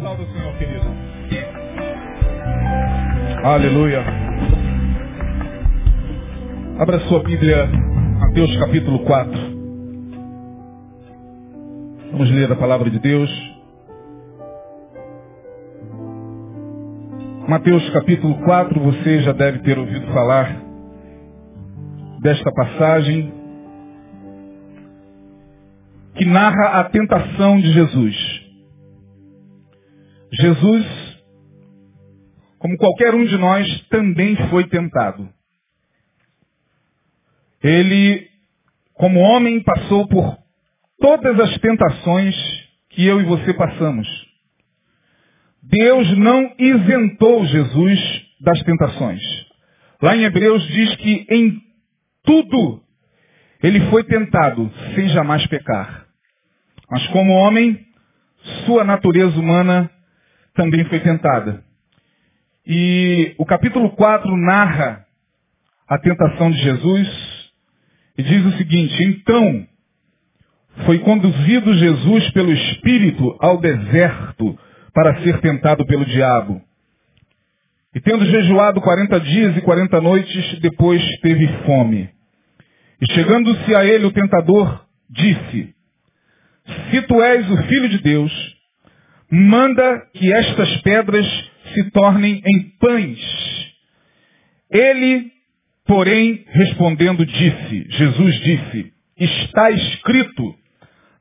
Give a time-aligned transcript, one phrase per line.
[0.00, 0.86] Aplauda o Senhor, querido.
[3.44, 4.02] Aleluia.
[6.78, 7.66] Abra sua Bíblia,
[8.18, 9.32] Mateus capítulo 4.
[12.12, 13.30] Vamos ler a palavra de Deus.
[17.46, 20.62] Mateus capítulo 4, você já deve ter ouvido falar
[22.22, 23.34] desta passagem
[26.14, 28.39] que narra a tentação de Jesus.
[30.32, 30.86] Jesus,
[32.58, 35.28] como qualquer um de nós, também foi tentado.
[37.62, 38.28] Ele,
[38.94, 40.38] como homem, passou por
[41.00, 42.34] todas as tentações
[42.90, 44.06] que eu e você passamos.
[45.62, 48.00] Deus não isentou Jesus
[48.40, 49.20] das tentações.
[50.02, 51.60] Lá em Hebreus diz que em
[52.24, 52.82] tudo
[53.62, 56.06] ele foi tentado sem jamais pecar.
[56.90, 57.78] Mas como homem,
[58.64, 59.90] sua natureza humana
[60.54, 61.64] também foi tentada.
[62.66, 65.04] E o capítulo 4 narra
[65.88, 67.50] a tentação de Jesus
[68.16, 69.66] e diz o seguinte, então
[70.84, 74.58] foi conduzido Jesus pelo Espírito ao deserto
[74.92, 76.62] para ser tentado pelo diabo.
[77.94, 82.08] E tendo jejuado quarenta dias e quarenta noites, depois teve fome.
[83.00, 85.74] E chegando-se a ele o tentador, disse,
[86.90, 88.59] se tu és o filho de Deus,
[89.30, 91.26] manda que estas pedras
[91.72, 93.18] se tornem em pães.
[94.70, 95.30] Ele,
[95.86, 100.54] porém, respondendo, disse, Jesus disse, está escrito,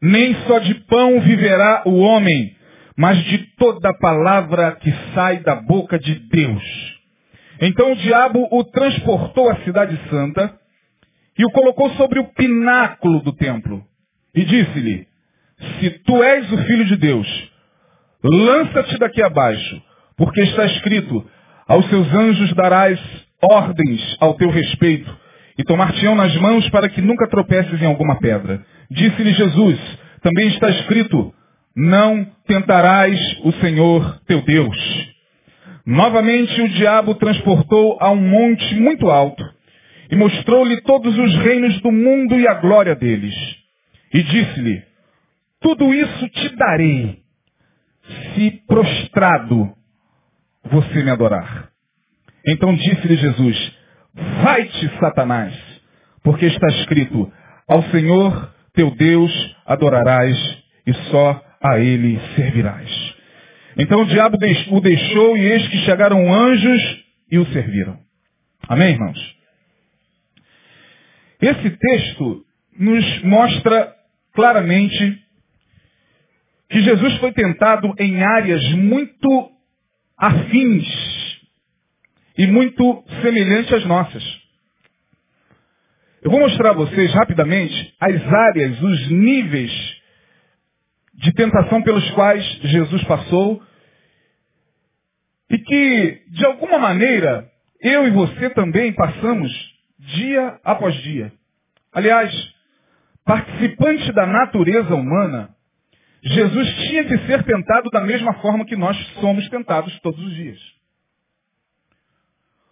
[0.01, 2.55] nem só de pão viverá o homem,
[2.97, 6.99] mas de toda palavra que sai da boca de Deus.
[7.61, 10.57] Então o diabo o transportou à cidade santa
[11.37, 13.83] e o colocou sobre o pináculo do templo
[14.33, 15.07] e disse-lhe,
[15.79, 17.48] se tu és o filho de Deus,
[18.23, 19.81] lança-te daqui abaixo,
[20.17, 21.25] porque está escrito,
[21.67, 22.99] aos seus anjos darás
[23.41, 25.17] ordens ao teu respeito,
[25.57, 28.63] e tomar-te-ão nas mãos para que nunca tropeces em alguma pedra.
[28.89, 29.79] Disse-lhe Jesus,
[30.21, 31.33] também está escrito,
[31.75, 34.77] não tentarás o Senhor teu Deus.
[35.85, 39.43] Novamente o diabo transportou a um monte muito alto,
[40.11, 43.35] e mostrou-lhe todos os reinos do mundo e a glória deles.
[44.13, 44.83] E disse-lhe,
[45.61, 47.18] tudo isso te darei,
[48.33, 49.73] se prostrado
[50.63, 51.69] você me adorar.
[52.47, 53.71] Então disse-lhe Jesus,
[54.43, 55.53] vai-te, Satanás,
[56.23, 57.31] porque está escrito,
[57.67, 60.37] ao Senhor teu Deus adorarás
[60.85, 62.89] e só a ele servirás.
[63.77, 64.37] Então o diabo
[64.71, 67.99] o deixou e eis que chegaram anjos e o serviram.
[68.67, 69.37] Amém, irmãos?
[71.41, 72.45] Esse texto
[72.77, 73.93] nos mostra
[74.33, 75.23] claramente
[76.69, 79.51] que Jesus foi tentado em áreas muito
[80.17, 80.87] afins
[82.37, 84.23] e muito semelhantes às nossas.
[86.21, 89.71] Eu vou mostrar a vocês rapidamente as áreas, os níveis
[91.15, 93.61] de tentação pelos quais Jesus passou
[95.49, 97.49] e que, de alguma maneira,
[97.81, 99.51] eu e você também passamos
[99.97, 101.31] dia após dia.
[101.91, 102.31] Aliás,
[103.25, 105.49] participante da natureza humana,
[106.21, 110.59] Jesus tinha que ser tentado da mesma forma que nós somos tentados todos os dias.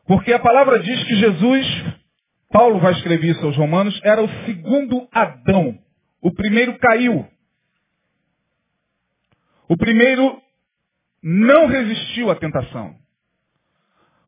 [0.05, 1.67] Porque a palavra diz que Jesus,
[2.49, 5.77] Paulo vai escrever isso aos romanos, era o segundo Adão.
[6.21, 7.27] O primeiro caiu.
[9.69, 10.41] O primeiro
[11.21, 12.95] não resistiu à tentação.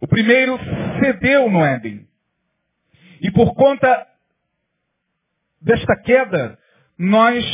[0.02, 0.58] O primeiro
[1.02, 2.08] cedeu no Éden.
[3.22, 4.08] E por conta
[5.62, 6.58] desta queda,
[6.98, 7.46] nós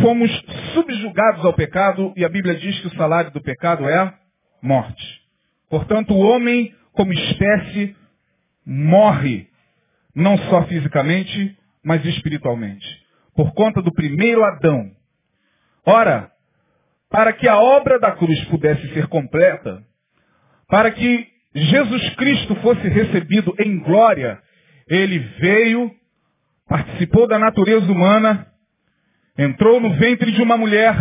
[0.00, 0.41] fomos
[0.72, 4.14] subjugados ao pecado e a Bíblia diz que o salário do pecado é
[4.62, 5.22] morte.
[5.68, 7.96] Portanto, o homem, como espécie,
[8.64, 9.48] morre,
[10.14, 12.86] não só fisicamente, mas espiritualmente,
[13.34, 14.90] por conta do primeiro Adão.
[15.84, 16.30] Ora,
[17.10, 19.82] para que a obra da cruz pudesse ser completa,
[20.68, 24.40] para que Jesus Cristo fosse recebido em glória,
[24.88, 25.90] ele veio,
[26.68, 28.51] participou da natureza humana,
[29.38, 30.94] entrou no ventre de uma mulher,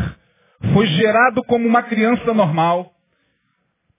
[0.74, 2.92] foi gerado como uma criança normal,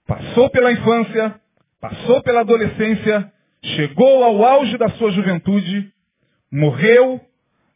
[0.07, 1.35] passou pela infância,
[1.79, 3.31] passou pela adolescência,
[3.75, 5.91] chegou ao auge da sua juventude,
[6.51, 7.21] morreu,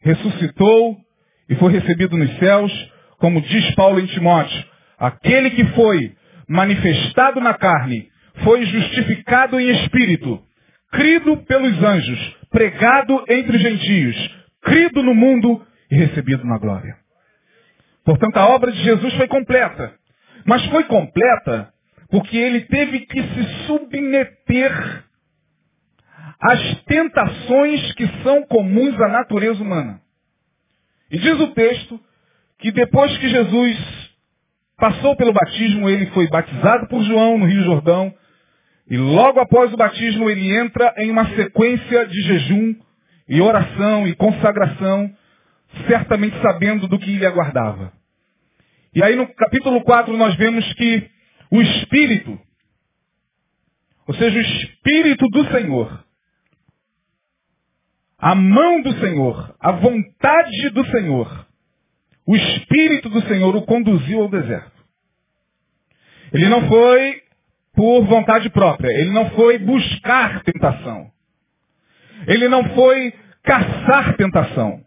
[0.00, 0.96] ressuscitou
[1.48, 2.72] e foi recebido nos céus,
[3.18, 4.64] como diz Paulo em Timóteo,
[4.98, 6.14] aquele que foi
[6.48, 8.08] manifestado na carne,
[8.42, 10.40] foi justificado em espírito,
[10.92, 16.96] crido pelos anjos, pregado entre os gentios, crido no mundo e recebido na glória.
[18.04, 19.94] Portanto, a obra de Jesus foi completa.
[20.44, 21.72] Mas foi completa
[22.10, 25.04] porque ele teve que se submeter
[26.40, 30.00] às tentações que são comuns à natureza humana.
[31.10, 32.00] E diz o texto
[32.58, 34.08] que depois que Jesus
[34.76, 38.14] passou pelo batismo, ele foi batizado por João no Rio Jordão,
[38.90, 42.74] e logo após o batismo ele entra em uma sequência de jejum
[43.28, 45.10] e oração e consagração,
[45.86, 47.92] certamente sabendo do que lhe aguardava.
[48.94, 51.10] E aí no capítulo 4 nós vemos que
[51.50, 52.38] o Espírito,
[54.06, 56.04] ou seja, o Espírito do Senhor,
[58.18, 61.46] a mão do Senhor, a vontade do Senhor,
[62.26, 64.78] o Espírito do Senhor o conduziu ao deserto.
[66.32, 67.22] Ele não foi
[67.74, 71.10] por vontade própria, ele não foi buscar tentação.
[72.26, 74.84] Ele não foi caçar tentação.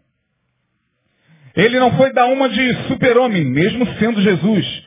[1.56, 4.84] Ele não foi dar uma de super-homem, mesmo sendo Jesus.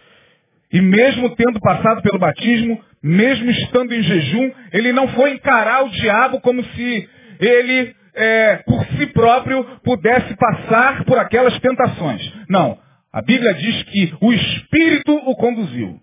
[0.72, 5.90] E mesmo tendo passado pelo batismo, mesmo estando em jejum, ele não foi encarar o
[5.90, 7.10] diabo como se
[7.40, 12.34] ele, é, por si próprio, pudesse passar por aquelas tentações.
[12.50, 12.78] Não.
[13.14, 16.00] A Bíblia diz que o Espírito o conduziu.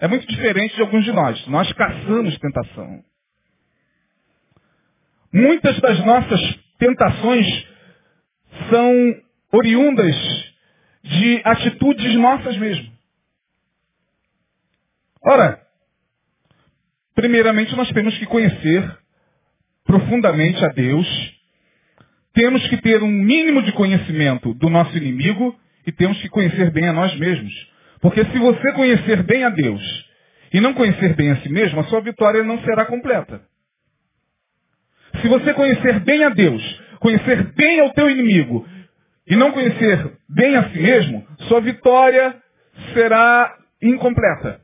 [0.00, 1.46] É muito diferente de alguns de nós.
[1.46, 3.00] Nós caçamos tentação.
[5.32, 6.40] Muitas das nossas
[6.78, 7.66] tentações
[8.70, 10.16] são oriundas
[11.02, 12.92] de atitudes nossas mesmo.
[15.22, 15.60] Ora,
[17.14, 18.98] primeiramente nós temos que conhecer
[19.84, 21.06] profundamente a Deus,
[22.32, 26.88] temos que ter um mínimo de conhecimento do nosso inimigo e temos que conhecer bem
[26.88, 27.52] a nós mesmos.
[28.00, 29.82] Porque se você conhecer bem a Deus
[30.52, 33.40] e não conhecer bem a si mesmo, a sua vitória não será completa.
[35.20, 36.62] Se você conhecer bem a Deus,
[37.00, 38.66] conhecer bem ao teu inimigo
[39.26, 42.36] e não conhecer bem a si mesmo, sua vitória
[42.94, 44.60] será incompleta.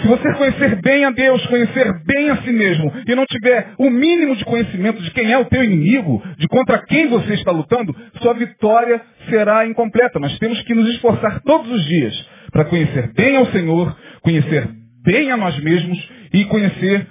[0.00, 3.90] Se você conhecer bem a Deus, conhecer bem a si mesmo, e não tiver o
[3.90, 7.94] mínimo de conhecimento de quem é o teu inimigo, de contra quem você está lutando,
[8.22, 10.18] sua vitória será incompleta.
[10.18, 12.14] Nós temos que nos esforçar todos os dias
[12.50, 14.66] para conhecer bem ao Senhor, conhecer
[15.04, 15.98] bem a nós mesmos
[16.32, 17.06] e conhecer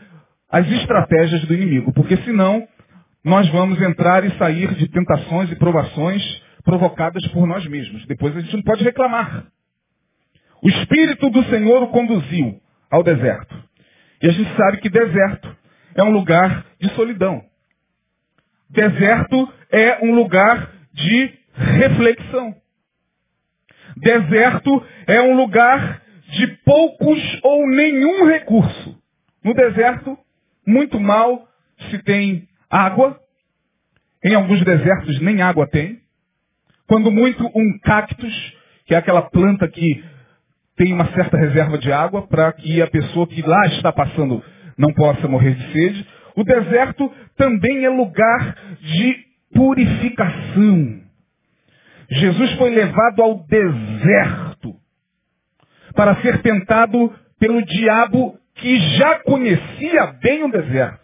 [0.50, 2.68] as estratégias do inimigo, porque senão
[3.24, 6.24] nós vamos entrar e sair de tentações e provações
[6.64, 8.06] provocadas por nós mesmos.
[8.06, 9.46] Depois a gente não pode reclamar.
[10.62, 13.56] O Espírito do Senhor o conduziu ao deserto.
[14.22, 15.56] E a gente sabe que deserto
[15.96, 17.44] é um lugar de solidão.
[18.70, 22.56] Deserto é um lugar de reflexão.
[23.98, 28.98] Deserto é um lugar de poucos ou nenhum recurso.
[29.44, 30.18] No deserto,
[30.66, 31.48] muito mal
[31.90, 33.20] se tem água.
[34.24, 36.00] Em alguns desertos nem água tem.
[36.88, 38.54] Quando muito um cactus,
[38.86, 40.04] que é aquela planta que
[40.76, 44.44] tem uma certa reserva de água para que a pessoa que lá está passando
[44.78, 46.08] não possa morrer de sede.
[46.36, 49.18] O deserto também é lugar de
[49.54, 51.02] purificação.
[52.10, 54.76] Jesus foi levado ao deserto
[55.94, 61.01] para ser tentado pelo diabo que já conhecia bem o deserto.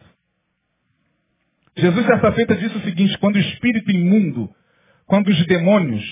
[1.77, 4.49] Jesus, certa feita, disse o seguinte, quando o espírito imundo,
[5.05, 6.03] quando os demônios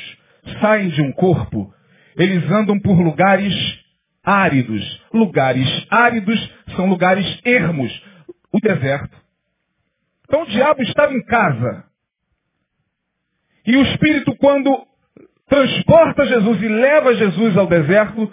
[0.62, 1.74] saem de um corpo,
[2.16, 3.54] eles andam por lugares
[4.24, 5.02] áridos.
[5.14, 7.92] Lugares áridos são lugares ermos.
[8.52, 9.18] O deserto.
[10.26, 11.84] Então o diabo estava em casa.
[13.66, 14.88] E o Espírito, quando
[15.50, 18.32] transporta Jesus e leva Jesus ao deserto,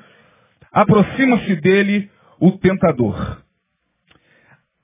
[0.70, 2.08] aproxima-se dele
[2.38, 3.41] o tentador.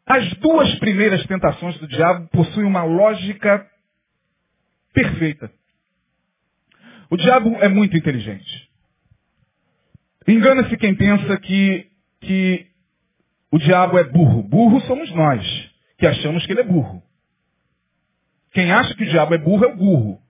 [0.08, 3.70] As duas primeiras tentações do diabo possuem uma lógica
[4.94, 5.52] perfeita.
[7.10, 8.70] O diabo é muito inteligente.
[10.26, 11.90] Engana-se quem pensa que,
[12.22, 12.66] que
[13.50, 14.42] o diabo é burro.
[14.42, 17.02] Burro somos nós, que achamos que ele é burro.
[18.52, 20.22] Quem acha que o diabo é burro é o burro.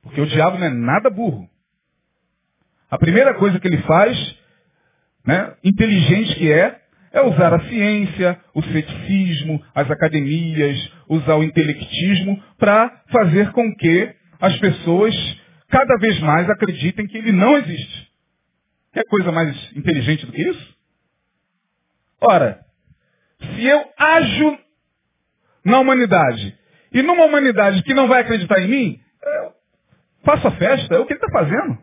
[0.00, 1.50] Porque o diabo não é nada burro.
[2.88, 4.16] A primeira coisa que ele faz,
[5.26, 6.83] né, inteligente que é,
[7.14, 14.12] é usar a ciência, o ceticismo, as academias, usar o intelectismo para fazer com que
[14.40, 15.14] as pessoas
[15.68, 18.12] cada vez mais acreditem que ele não existe.
[18.92, 20.74] Quer coisa mais inteligente do que isso?
[22.20, 22.60] Ora,
[23.38, 24.58] se eu ajo
[25.64, 26.58] na humanidade
[26.92, 29.00] e numa humanidade que não vai acreditar em mim,
[30.24, 31.78] faço a festa, é o que ele está fazendo.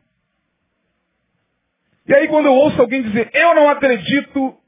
[2.05, 4.60] E aí quando eu ouço alguém dizer, eu não acredito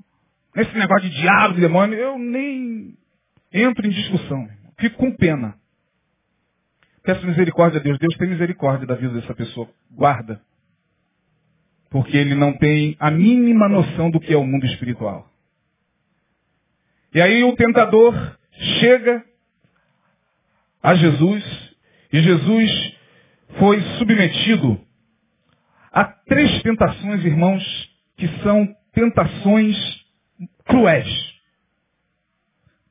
[0.55, 2.97] nesse negócio de diabo, de demônio, eu nem
[3.51, 4.47] entro em discussão.
[4.79, 5.55] Fico com pena.
[7.03, 7.99] Peço misericórdia a Deus.
[7.99, 9.69] Deus tem misericórdia da vida dessa pessoa.
[9.91, 10.41] Guarda.
[11.89, 15.29] Porque ele não tem a mínima noção do que é o mundo espiritual.
[17.13, 18.13] E aí o tentador
[18.79, 19.23] chega
[20.81, 21.75] a Jesus
[22.11, 22.97] e Jesus
[23.59, 24.79] foi submetido
[25.91, 27.63] a três tentações, irmãos,
[28.17, 30.02] que são tentações
[30.65, 31.33] cruéis,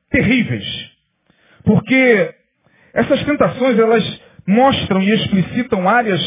[0.09, 0.91] terríveis.
[1.63, 2.35] Porque
[2.93, 6.21] essas tentações, elas mostram e explicitam áreas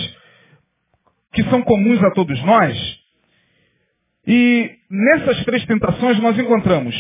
[1.33, 3.01] que são comuns a todos nós.
[4.27, 6.95] E nessas três tentações nós encontramos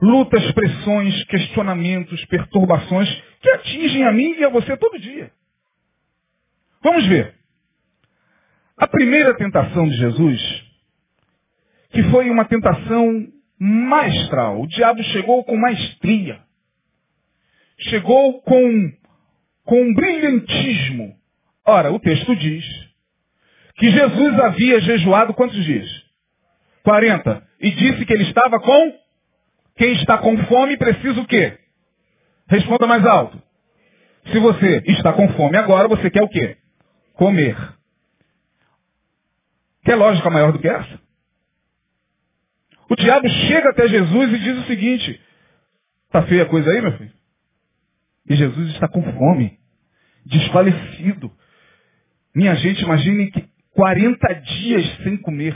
[0.00, 3.08] lutas, pressões, questionamentos, perturbações
[3.40, 5.30] que atingem a mim e a você todo dia.
[6.82, 7.34] Vamos ver.
[8.76, 10.64] A primeira tentação de Jesus,
[11.90, 13.26] que foi uma tentação
[13.58, 14.60] maestral.
[14.60, 16.40] O diabo chegou com maestria.
[17.78, 18.92] Chegou com,
[19.64, 21.16] com brilhantismo.
[21.66, 22.64] Ora, o texto diz
[23.76, 25.88] que Jesus havia jejuado quantos dias?
[26.82, 27.46] 40.
[27.60, 28.98] E disse que ele estava com?
[29.76, 31.58] Quem está com fome precisa o quê?
[32.48, 33.42] Responda mais alto.
[34.32, 36.56] Se você está com fome agora, você quer o quê?
[37.14, 37.56] Comer.
[39.84, 41.05] Quer lógica maior do que essa?
[42.88, 45.20] O diabo chega até Jesus e diz o seguinte:
[46.06, 47.12] Está feia a coisa aí, meu filho?
[48.28, 49.58] E Jesus está com fome,
[50.24, 51.30] desfalecido.
[52.34, 55.54] Minha gente, imagine que 40 dias sem comer.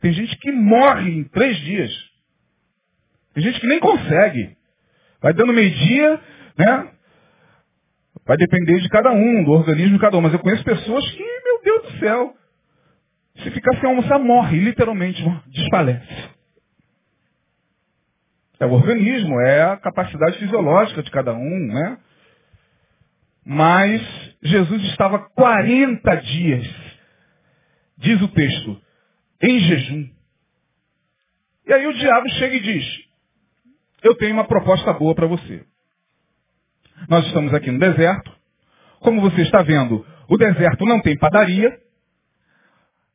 [0.00, 1.90] Tem gente que morre em três dias.
[3.34, 4.56] Tem gente que nem consegue.
[5.20, 6.20] Vai dando meio-dia,
[6.56, 6.90] né?
[8.26, 10.20] Vai depender de cada um, do organismo de cada um.
[10.20, 12.34] Mas eu conheço pessoas que, meu Deus do céu,
[13.42, 16.23] se ficar sem almoçar, morre, literalmente, desfalece.
[18.60, 21.98] É o organismo, é a capacidade fisiológica de cada um, né?
[23.44, 24.00] Mas
[24.42, 26.66] Jesus estava 40 dias,
[27.98, 28.80] diz o texto,
[29.42, 30.08] em jejum.
[31.66, 33.04] E aí o diabo chega e diz,
[34.02, 35.64] eu tenho uma proposta boa para você.
[37.08, 38.32] Nós estamos aqui no deserto.
[39.00, 41.78] Como você está vendo, o deserto não tem padaria,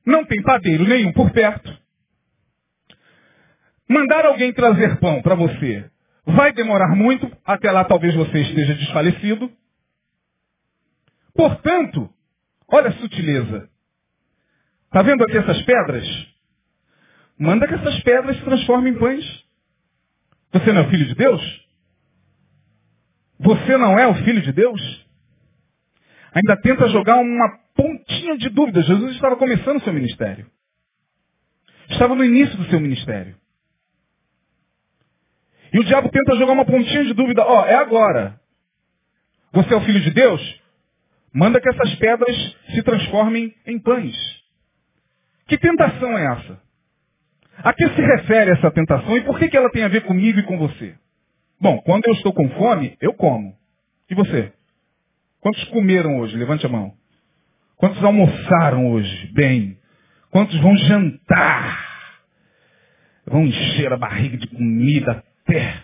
[0.06, 1.79] não tem padeiro nenhum por perto.
[3.90, 5.90] Mandar alguém trazer pão para você
[6.26, 9.52] vai demorar muito, até lá talvez você esteja desfalecido.
[11.34, 12.10] Portanto,
[12.68, 13.70] olha a sutileza.
[14.86, 16.06] Está vendo aqui essas pedras?
[17.38, 19.26] Manda que essas pedras se transformem em pães.
[20.52, 21.68] Você não é o filho de Deus?
[23.40, 25.08] Você não é o filho de Deus?
[26.34, 28.82] Ainda tenta jogar uma pontinha de dúvida.
[28.82, 30.46] Jesus estava começando o seu ministério.
[31.90, 33.39] Estava no início do seu ministério.
[35.74, 37.44] E o diabo tenta jogar uma pontinha de dúvida.
[37.44, 38.40] Ó, oh, é agora.
[39.52, 40.62] Você é o filho de Deus?
[41.34, 42.36] Manda que essas pedras
[42.74, 44.16] se transformem em pães.
[45.48, 46.62] Que tentação é essa?
[47.58, 50.40] A que se refere essa tentação e por que, que ela tem a ver comigo
[50.40, 50.96] e com você?
[51.60, 53.56] Bom, quando eu estou com fome, eu como.
[54.10, 54.54] E você?
[55.42, 56.38] Quantos comeram hoje?
[56.38, 56.94] Levante a mão.
[57.76, 59.32] Quantos almoçaram hoje?
[59.34, 59.78] Bem.
[60.32, 61.90] Quantos vão jantar?
[63.26, 65.84] Vão encher a barriga de comida até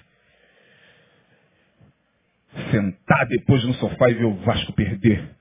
[2.72, 5.36] sentar depois no sofá e ver o Vasco perder.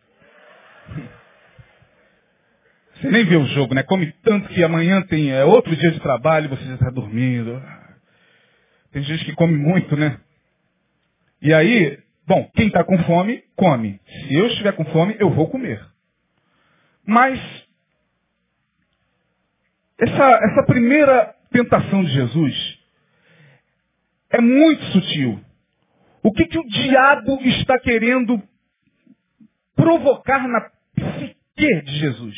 [2.95, 3.83] Você nem vê o jogo, né?
[3.83, 7.63] Come tanto que amanhã tem é, outro dia de trabalho você já está dormindo.
[8.93, 10.19] Tem gente que come muito, né?
[11.43, 14.01] E aí, bom, quem está com fome, come.
[14.07, 15.85] Se eu estiver com fome, eu vou comer.
[17.07, 17.39] Mas
[19.99, 22.84] essa, essa primeira tentação de Jesus
[24.35, 25.41] é muito sutil.
[26.21, 28.43] O que, que o diabo está querendo
[29.77, 32.37] provocar na psique de Jesus?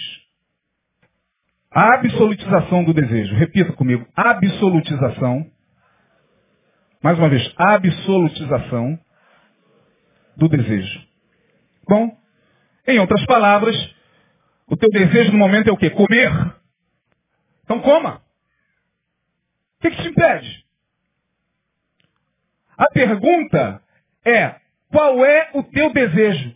[1.71, 3.35] A absolutização do desejo.
[3.37, 4.07] Repita comigo.
[4.15, 5.51] Absolutização.
[7.03, 7.51] Mais uma vez.
[7.57, 8.99] Absolutização
[10.37, 11.07] do desejo.
[11.89, 12.15] Bom,
[12.87, 13.75] em outras palavras,
[14.67, 15.89] o teu desejo no momento é o quê?
[15.89, 16.31] Comer.
[17.65, 18.23] Então coma.
[19.79, 20.66] O que, que te impede?
[22.77, 23.83] A pergunta
[24.25, 26.55] é, qual é o teu desejo?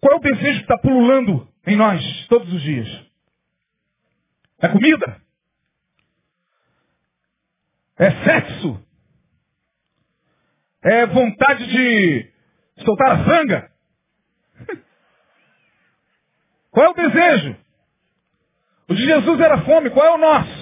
[0.00, 2.88] Qual é o desejo que está pululando em nós todos os dias?
[4.60, 5.22] É comida?
[7.96, 8.84] É sexo?
[10.82, 12.32] É vontade de
[12.84, 13.70] soltar a sanga?
[16.70, 17.56] Qual é o desejo?
[18.88, 20.57] O de Jesus era fome, qual é o nosso?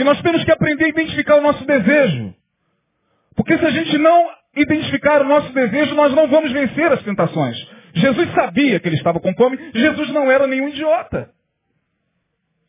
[0.00, 2.34] E nós temos que aprender a identificar o nosso desejo.
[3.36, 7.54] Porque se a gente não identificar o nosso desejo, nós não vamos vencer as tentações.
[7.92, 9.58] Jesus sabia que ele estava com fome.
[9.74, 11.30] Jesus não era nenhum idiota.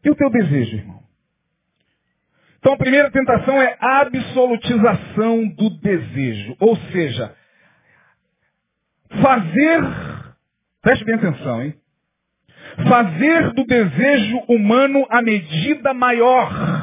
[0.04, 1.00] E o teu desejo, irmão?
[2.60, 6.58] Então a primeira tentação é absolutização do desejo.
[6.60, 7.34] Ou seja,
[9.22, 9.82] fazer,
[10.82, 11.76] preste bem atenção, hein?
[12.90, 16.81] Fazer do desejo humano a medida maior,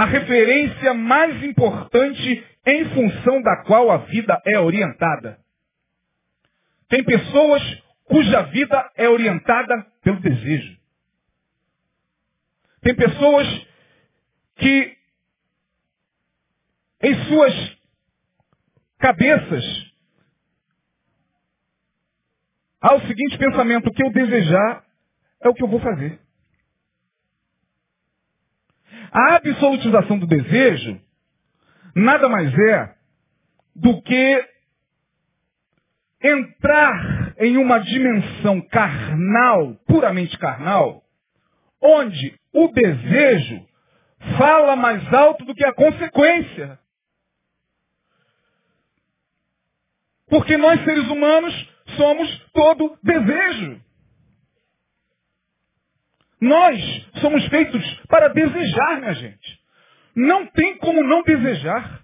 [0.00, 5.38] a referência mais importante em função da qual a vida é orientada.
[6.88, 7.62] Tem pessoas
[8.04, 10.74] cuja vida é orientada pelo desejo.
[12.80, 13.46] Tem pessoas
[14.56, 14.96] que
[17.02, 17.78] em suas
[18.96, 19.92] cabeças
[22.80, 24.82] há o seguinte pensamento, o que eu desejar
[25.42, 26.18] é o que eu vou fazer.
[29.12, 31.00] A absolutização do desejo
[31.94, 32.94] nada mais é
[33.74, 34.48] do que
[36.22, 41.02] entrar em uma dimensão carnal, puramente carnal,
[41.80, 43.66] onde o desejo
[44.36, 46.78] fala mais alto do que a consequência.
[50.28, 53.80] Porque nós, seres humanos, somos todo desejo.
[56.40, 59.60] Nós somos feitos para desejar, minha gente.
[60.16, 62.00] Não tem como não desejar.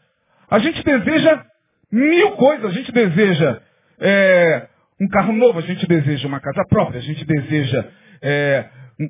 [0.51, 1.45] A gente deseja
[1.91, 2.67] mil coisas.
[2.67, 3.61] A gente deseja
[4.01, 4.69] é,
[5.01, 7.85] um carro novo, a gente deseja uma casa própria, a gente deseja
[8.23, 8.67] é,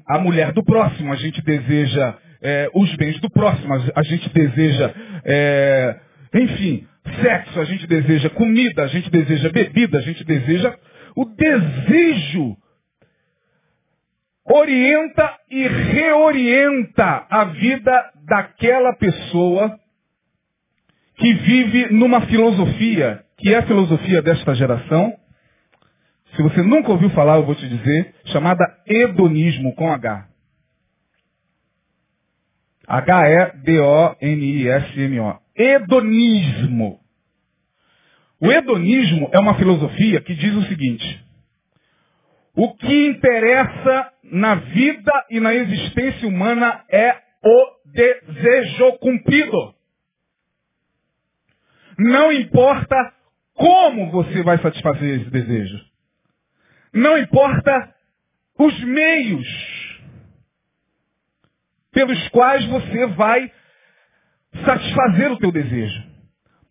[0.08, 4.92] a mulher do próximo, a gente deseja é, os bens do próximo, a gente deseja,
[5.24, 5.96] é,
[6.34, 6.86] enfim,
[7.22, 10.74] sexo, a gente deseja comida, a gente deseja bebida, a gente deseja.
[11.16, 12.56] O desejo
[14.48, 19.78] orienta e reorienta a vida daquela pessoa
[21.16, 25.14] que vive numa filosofia, que é a filosofia desta geração.
[26.34, 30.28] Se você nunca ouviu falar, eu vou te dizer, chamada hedonismo com H.
[32.86, 33.76] H-E-D-O-N-I-S-M-O.
[35.56, 37.00] Hedonismo.
[38.38, 41.24] O hedonismo é uma filosofia que diz o seguinte:
[42.54, 49.74] o que interessa na vida e na existência humana é o desejo cumprido.
[51.98, 53.12] Não importa
[53.54, 55.80] como você vai satisfazer esse desejo.
[56.92, 57.94] Não importa
[58.58, 59.46] os meios
[61.92, 63.50] pelos quais você vai
[64.64, 66.04] satisfazer o teu desejo.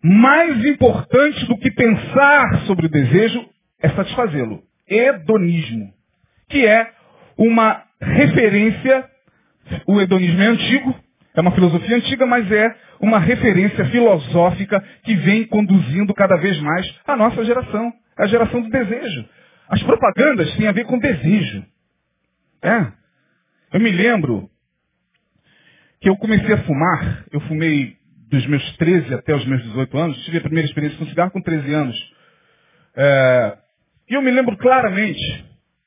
[0.04, 5.94] Mais importante do que pensar sobre o desejo é satisfazê-lo hedonismo,
[6.50, 6.94] que é
[7.38, 9.10] uma referência,
[9.88, 10.96] o hedonismo é antigo,
[11.36, 17.00] é uma filosofia antiga, mas é uma referência filosófica que vem conduzindo cada vez mais
[17.06, 19.26] a nossa geração, a geração do desejo.
[19.68, 21.66] As propagandas têm a ver com desejo.
[22.62, 22.88] É.
[23.74, 24.50] Eu me lembro
[26.00, 27.98] que eu comecei a fumar, eu fumei
[28.30, 31.42] dos meus 13 até os meus 18 anos, tive a primeira experiência com cigarro com
[31.42, 32.14] 13 anos.
[32.96, 33.58] É,
[34.10, 35.46] e eu me lembro claramente,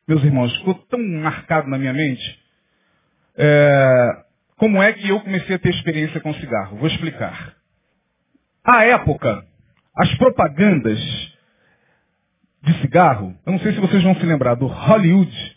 [0.08, 2.40] meus irmãos, ficou tão marcado na minha mente,
[3.36, 4.24] é,
[4.56, 6.78] como é que eu comecei a ter experiência com cigarro.
[6.78, 7.54] Vou explicar.
[8.64, 9.46] À época,
[9.94, 10.98] as propagandas
[12.62, 15.56] de cigarro, eu não sei se vocês vão se lembrar, do Hollywood.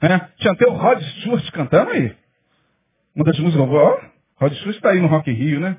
[0.00, 0.28] Né?
[0.38, 2.16] Tinha até o Rod Stewart cantando aí.
[3.14, 4.00] Uma das músicas, ó,
[4.36, 5.76] Rod Stewart está aí no Rock Rio, né?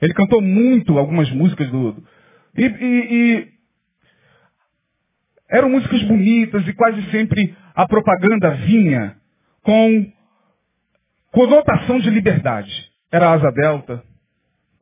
[0.00, 2.02] Ele cantou muito algumas músicas do.
[2.56, 3.55] E, e, e
[5.48, 9.16] eram músicas bonitas e quase sempre a propaganda vinha
[9.62, 10.12] com
[11.30, 12.70] conotação de liberdade.
[13.12, 14.02] Era a asa delta.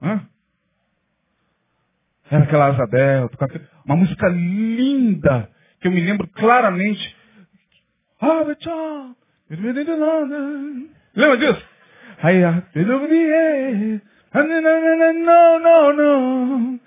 [0.03, 0.27] Hã?
[2.31, 3.37] Era aquela asa delta.
[3.85, 5.51] Uma música linda,
[5.81, 7.17] que eu me lembro claramente.
[11.15, 11.63] Lembra disso?
[14.33, 16.81] Não, não, não.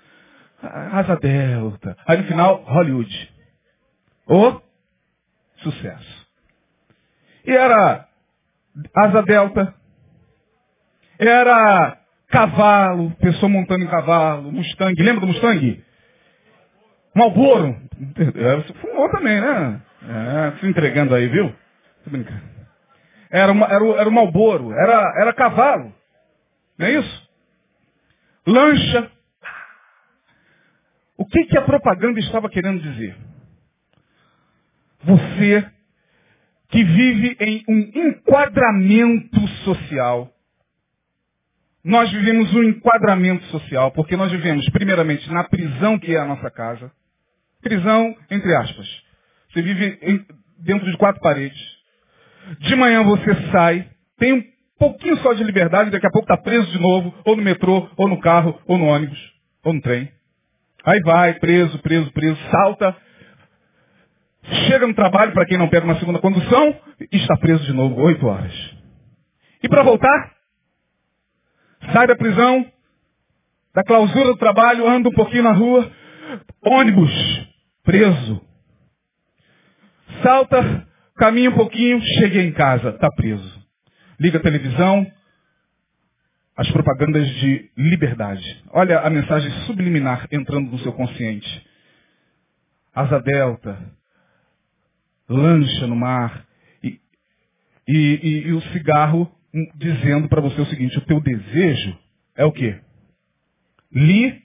[0.60, 1.96] Asa delta.
[2.06, 3.37] Aí no final, Hollywood
[4.28, 4.60] o
[5.62, 6.28] sucesso.
[7.44, 8.06] E era
[8.94, 9.74] asa delta,
[11.18, 15.84] era cavalo, pessoa montando em cavalo, Mustang, lembra do Mustang?
[17.14, 17.74] Malboro,
[18.80, 19.82] fumou também, né?
[20.02, 21.52] É, se entregando aí, viu?
[22.04, 22.42] Tô brincando.
[23.30, 25.92] Era, uma, era, o, era o Malboro, era, era cavalo,
[26.78, 27.28] não é isso?
[28.46, 29.10] Lancha.
[31.16, 33.16] O que, que a propaganda estava querendo dizer?
[35.04, 35.70] Você
[36.70, 40.30] que vive em um enquadramento social.
[41.82, 46.50] Nós vivemos um enquadramento social, porque nós vivemos, primeiramente, na prisão que é a nossa
[46.50, 46.92] casa.
[47.62, 48.86] Prisão, entre aspas.
[49.50, 50.26] Você vive em,
[50.58, 51.58] dentro de quatro paredes.
[52.60, 54.44] De manhã você sai, tem um
[54.78, 58.08] pouquinho só de liberdade, daqui a pouco está preso de novo, ou no metrô, ou
[58.08, 59.18] no carro, ou no ônibus,
[59.64, 60.10] ou no trem.
[60.84, 62.96] Aí vai, preso, preso, preso, salta,
[64.66, 66.74] chega no trabalho, para quem não pega uma segunda condução,
[67.12, 68.52] está preso de novo, oito horas.
[69.62, 70.32] E para voltar,
[71.92, 72.64] sai da prisão,
[73.74, 75.90] da clausura do trabalho, anda um pouquinho na rua,
[76.62, 77.12] ônibus,
[77.84, 78.40] preso.
[80.22, 83.58] Salta, caminha um pouquinho, cheguei em casa, está preso.
[84.18, 85.06] Liga a televisão,
[86.56, 88.64] as propagandas de liberdade.
[88.70, 91.66] Olha a mensagem subliminar entrando no seu consciente.
[92.92, 93.78] Asa delta,
[95.28, 96.46] lancha no mar,
[96.82, 97.00] e,
[97.86, 99.30] e, e, e o cigarro
[99.76, 101.98] dizendo para você o seguinte, o teu desejo
[102.36, 102.78] é o quê?
[103.92, 104.38] Liberdade.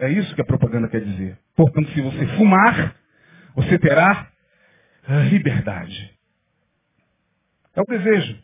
[0.00, 1.38] É isso que a propaganda quer dizer.
[1.54, 2.96] Portanto, se você fumar,
[3.54, 4.30] você terá
[5.30, 6.12] liberdade.
[7.74, 8.38] É o desejo.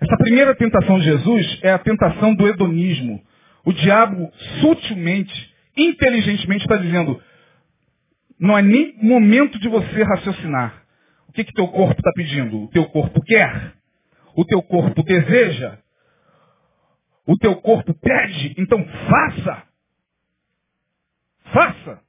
[0.00, 3.22] Essa primeira tentação de Jesus é a tentação do hedonismo.
[3.64, 7.20] O diabo sutilmente, inteligentemente está dizendo,
[8.40, 10.82] não é nem momento de você raciocinar.
[11.28, 12.64] O que que teu corpo está pedindo?
[12.64, 13.74] O teu corpo quer?
[14.34, 15.78] O teu corpo deseja?
[17.26, 18.54] O teu corpo pede?
[18.58, 19.62] Então faça!
[21.52, 22.00] Faça!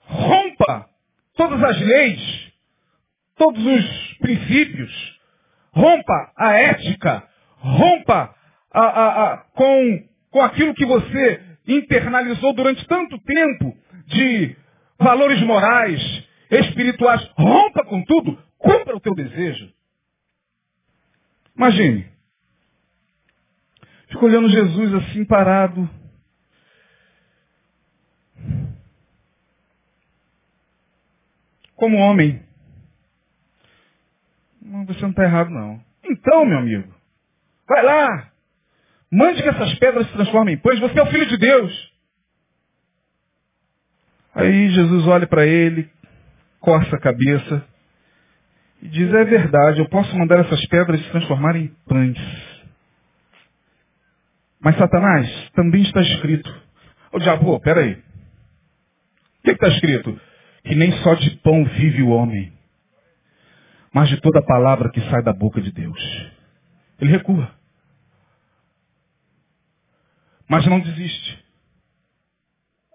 [0.00, 0.90] Rompa
[1.36, 2.52] todas as leis,
[3.36, 5.20] todos os princípios,
[5.72, 7.26] rompa a ética,
[7.58, 8.34] rompa
[8.72, 14.56] a, a, a, com, com aquilo que você internalizou durante tanto tempo de
[15.00, 16.00] valores morais,
[16.50, 17.22] espirituais.
[17.36, 19.72] Rompa com tudo, cumpra o teu desejo.
[21.56, 22.08] Imagine.
[24.08, 25.88] Fico olhando Jesus assim parado.
[31.74, 32.42] Como homem.
[34.86, 35.82] Você não está errado, não.
[36.04, 36.94] Então, meu amigo,
[37.68, 38.30] vai lá.
[39.10, 40.78] Mande que essas pedras se transformem em pães.
[40.78, 41.89] Você é o filho de Deus.
[44.34, 45.90] Aí Jesus olha para ele,
[46.60, 47.64] coça a cabeça
[48.82, 52.18] e diz, é verdade, eu posso mandar essas pedras se transformarem em pães.
[54.60, 56.54] Mas Satanás, também está escrito.
[57.12, 57.94] Ô diabo, peraí.
[57.94, 60.20] O que está escrito?
[60.64, 62.52] Que nem só de pão vive o homem,
[63.92, 65.98] mas de toda palavra que sai da boca de Deus.
[67.00, 67.50] Ele recua.
[70.46, 71.39] Mas não desiste.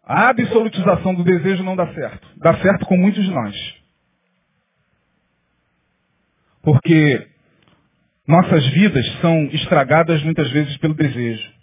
[0.05, 2.27] A absolutização do desejo não dá certo.
[2.37, 3.55] Dá certo com muitos de nós.
[6.61, 7.27] Porque
[8.27, 11.53] nossas vidas são estragadas muitas vezes pelo desejo.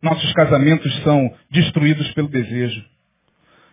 [0.00, 2.84] Nossos casamentos são destruídos pelo desejo.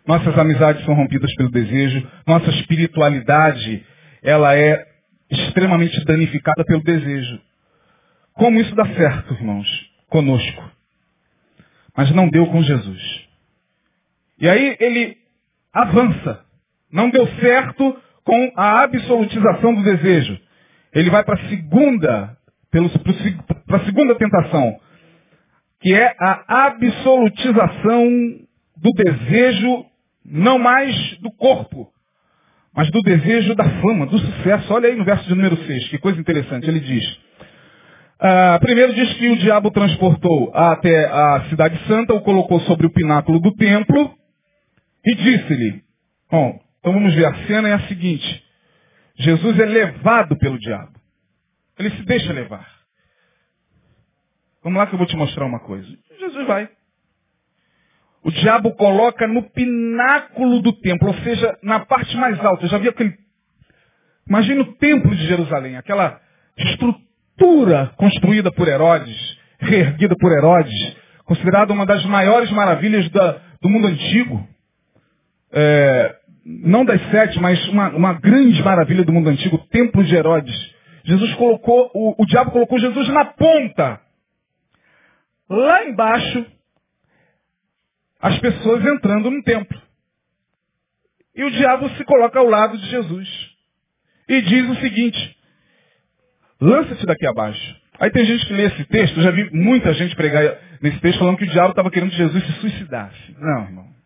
[0.06, 2.08] Nossas amizades são rompidas pelo desejo.
[2.26, 3.86] Nossa espiritualidade,
[4.24, 4.84] ela é
[5.30, 7.40] extremamente danificada pelo desejo.
[8.34, 9.68] Como isso dá certo, irmãos,
[10.10, 10.72] conosco?
[11.96, 13.27] Mas não deu com Jesus.
[14.40, 15.18] E aí ele
[15.74, 16.42] avança.
[16.92, 20.38] Não deu certo com a absolutização do desejo.
[20.94, 22.38] Ele vai para a segunda,
[23.66, 24.80] para a segunda tentação,
[25.82, 28.08] que é a absolutização
[28.76, 29.86] do desejo,
[30.26, 31.92] não mais do corpo,
[32.76, 34.74] mas do desejo da fama, do sucesso.
[34.74, 36.68] Olha aí no verso de número 6, que coisa interessante.
[36.68, 37.20] Ele diz,
[38.20, 42.92] ah, primeiro diz que o diabo transportou até a cidade santa, o colocou sobre o
[42.92, 44.17] pináculo do templo,
[45.06, 45.84] e disse-lhe,
[46.30, 48.46] bom, então vamos ver, a cena é a seguinte.
[49.16, 50.94] Jesus é levado pelo diabo.
[51.78, 52.68] Ele se deixa levar.
[54.64, 55.88] Vamos lá que eu vou te mostrar uma coisa.
[56.20, 56.70] Jesus vai.
[58.24, 62.66] O diabo coloca no pináculo do templo, ou seja, na parte mais alta.
[62.66, 63.18] Eu já vi aquele.
[64.28, 66.20] Imagina o templo de Jerusalém, aquela
[66.58, 73.88] estrutura construída por Herodes, reerguida por Herodes, considerada uma das maiores maravilhas da, do mundo
[73.88, 74.48] antigo
[75.52, 80.16] é, não das sete, mas uma, uma, grande maravilha do mundo antigo, o templo de
[80.16, 80.76] Herodes.
[81.04, 84.02] Jesus colocou, o, o diabo colocou Jesus na ponta.
[85.50, 86.46] Lá embaixo,
[88.22, 89.82] as pessoas entrando no templo.
[91.36, 93.56] E o diabo se coloca ao lado de Jesus.
[94.28, 95.38] E diz o seguinte,
[96.60, 97.76] lança-te daqui abaixo.
[98.00, 101.20] Aí tem gente que lê esse texto, eu já vi muita gente pregar nesse texto
[101.20, 103.36] falando que o diabo estava querendo que Jesus se suicidasse.
[103.40, 103.97] Não, irmão.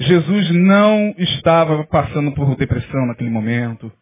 [0.00, 3.92] Jesus não estava passando por depressão naquele momento.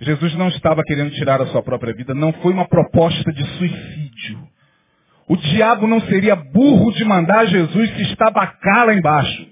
[0.00, 2.14] Jesus não estava querendo tirar a sua própria vida.
[2.14, 4.48] Não foi uma proposta de suicídio.
[5.28, 9.46] o diabo não seria burro de mandar Jesus se estabacar lá embaixo.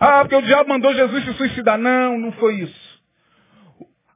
[0.00, 1.78] Ah, porque o diabo mandou Jesus se suicidar.
[1.78, 3.00] Não, não foi isso.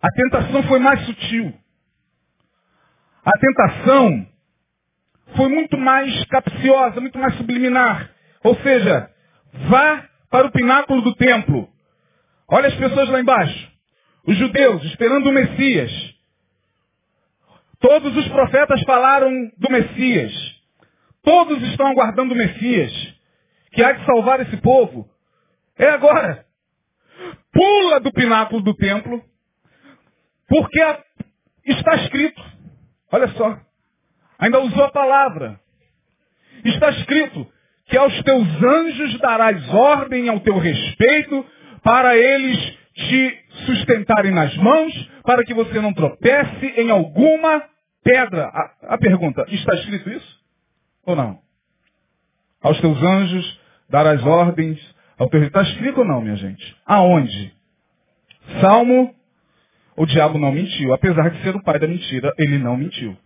[0.02, 1.54] A tentação foi mais sutil.
[3.24, 4.26] A tentação
[5.37, 8.11] foi muito mais capciosa, muito mais subliminar.
[8.42, 9.09] Ou seja,
[9.52, 11.68] vá para o pináculo do templo.
[12.48, 13.70] Olha as pessoas lá embaixo.
[14.26, 15.90] Os judeus esperando o Messias.
[17.80, 20.32] Todos os profetas falaram do Messias.
[21.22, 22.92] Todos estão aguardando o Messias,
[23.72, 25.08] que há de salvar esse povo.
[25.78, 26.44] É agora.
[27.52, 29.22] Pula do pináculo do templo,
[30.48, 30.80] porque
[31.64, 32.42] está escrito.
[33.12, 33.58] Olha só.
[34.38, 35.60] Ainda usou a palavra.
[36.64, 37.50] Está escrito
[37.90, 41.44] que aos teus anjos darás ordem ao teu respeito
[41.83, 47.62] para eles te sustentarem nas mãos, para que você não tropece em alguma
[48.03, 48.46] pedra.
[48.46, 50.40] A, a pergunta, está escrito isso?
[51.05, 51.38] Ou não?
[52.62, 54.79] Aos teus anjos darás ordens
[55.18, 56.76] ao teu Está escrito ou não, minha gente?
[56.87, 57.53] Aonde?
[58.61, 59.14] Salmo,
[59.96, 60.94] o diabo não mentiu.
[60.94, 63.16] Apesar de ser o pai da mentira, ele não mentiu.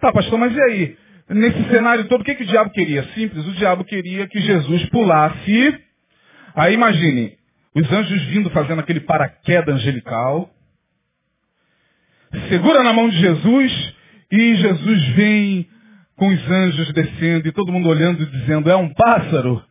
[0.00, 0.98] Tá, pastor, mas e aí?
[1.34, 3.04] Nesse cenário todo, o que, que o diabo queria?
[3.14, 5.78] Simples, o diabo queria que Jesus pulasse.
[6.54, 7.36] Aí imagine,
[7.74, 10.50] os anjos vindo fazendo aquele paraquedas angelical.
[12.48, 13.94] Segura na mão de Jesus
[14.30, 15.68] e Jesus vem
[16.16, 19.62] com os anjos descendo e todo mundo olhando e dizendo, é um pássaro?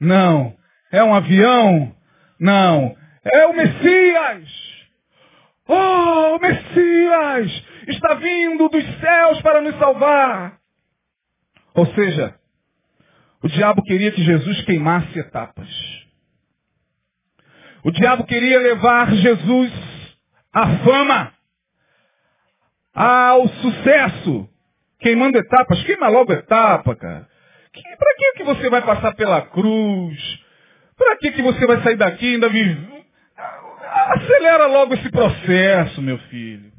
[0.00, 0.54] Não.
[0.90, 1.94] É um avião?
[2.38, 2.96] Não.
[3.24, 4.48] É o Messias!
[5.68, 7.64] Oh, o Messias!
[7.86, 10.59] Está vindo dos céus para nos salvar!
[11.74, 12.34] Ou seja,
[13.42, 15.68] o diabo queria que Jesus queimasse etapas.
[17.82, 19.72] O diabo queria levar Jesus
[20.52, 21.32] à fama,
[22.94, 24.48] ao sucesso,
[24.98, 25.82] queimando etapas.
[25.84, 27.28] Queima logo etapa, cara.
[27.72, 30.40] Para que, que você vai passar pela cruz?
[30.96, 33.04] Para que, que você vai sair daqui ainda vive?
[34.08, 36.70] Acelera logo esse processo, meu filho.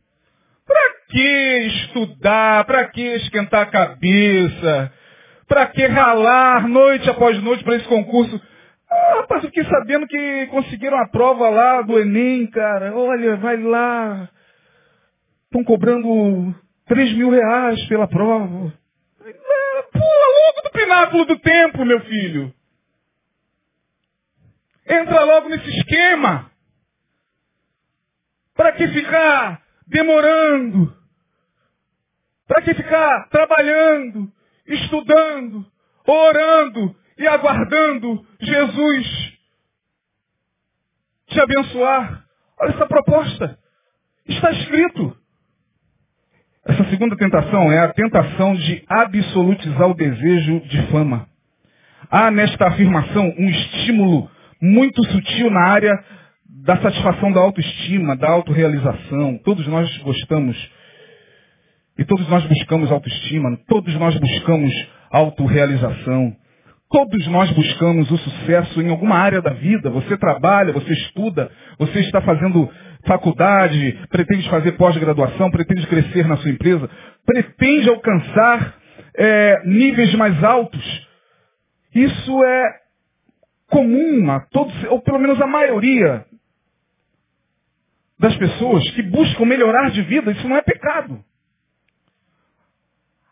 [1.11, 2.65] Que estudar?
[2.65, 4.93] Para que esquentar a cabeça?
[5.47, 8.41] Para que ralar noite após noite para esse concurso?
[8.89, 12.95] Ah, rapaz, eu fiquei sabendo que conseguiram a prova lá do Enem, cara.
[12.95, 14.29] Olha, vai lá.
[15.45, 16.55] Estão cobrando
[16.87, 18.73] 3 mil reais pela prova.
[19.91, 22.53] Pula logo do pináculo do tempo, meu filho.
[24.87, 26.49] Entra logo nesse esquema.
[28.55, 31.00] Para que ficar demorando?
[32.51, 34.29] Para que ficar trabalhando,
[34.67, 35.65] estudando,
[36.05, 39.37] orando e aguardando Jesus
[41.27, 42.25] te abençoar?
[42.59, 43.57] Olha essa proposta.
[44.27, 45.15] Está escrito.
[46.65, 51.29] Essa segunda tentação é a tentação de absolutizar o desejo de fama.
[52.09, 54.29] Há nesta afirmação um estímulo
[54.61, 56.03] muito sutil na área
[56.65, 59.37] da satisfação da autoestima, da autorrealização.
[59.37, 60.80] Todos nós gostamos
[62.01, 64.73] e todos nós buscamos autoestima, todos nós buscamos
[65.11, 66.35] autorrealização.
[66.89, 69.91] Todos nós buscamos o sucesso em alguma área da vida.
[69.91, 72.67] Você trabalha, você estuda, você está fazendo
[73.05, 76.89] faculdade, pretende fazer pós-graduação, pretende crescer na sua empresa,
[77.23, 78.75] pretende alcançar
[79.15, 81.07] é, níveis mais altos.
[81.93, 82.79] Isso é
[83.67, 86.25] comum a todos, ou pelo menos a maioria
[88.19, 90.31] das pessoas que buscam melhorar de vida.
[90.31, 91.23] Isso não é pecado.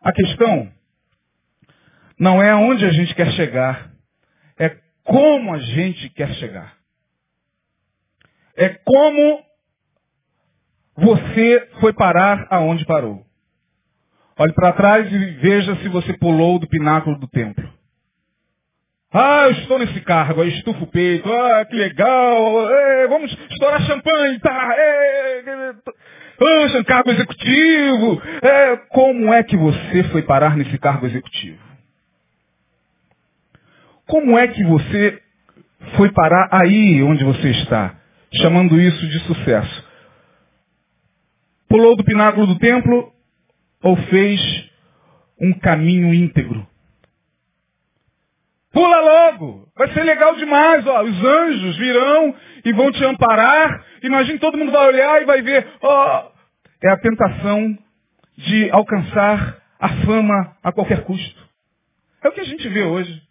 [0.10, 0.68] A questão
[2.20, 3.92] não é aonde a gente quer chegar,
[4.58, 6.76] é como a gente quer chegar.
[8.58, 9.44] É como
[10.96, 13.24] você foi parar aonde parou.
[14.36, 17.72] Olhe para trás e veja se você pulou do pináculo do templo.
[19.14, 23.82] Ah, eu estou nesse cargo, aí estufa o peito, ah, que legal, é, vamos estourar
[23.84, 24.74] champanhe, tá?
[24.76, 25.74] É, é,
[26.86, 28.22] cargo executivo.
[28.42, 31.60] É, como é que você foi parar nesse cargo executivo?
[34.08, 35.22] Como é que você
[35.96, 37.96] foi parar aí onde você está?
[38.42, 39.90] Chamando isso de sucesso.
[41.68, 43.12] Pulou do pináculo do templo
[43.84, 44.42] ou fez
[45.40, 46.69] um caminho íntegro?
[48.80, 49.68] Pula logo!
[49.76, 51.04] Vai ser legal demais, ó.
[51.04, 53.86] Os anjos virão e vão te amparar.
[54.02, 56.32] Imagine todo mundo vai olhar e vai ver, ó.
[56.82, 57.78] É a tentação
[58.38, 61.50] de alcançar a fama a qualquer custo.
[62.24, 63.22] É o que a gente vê hoje.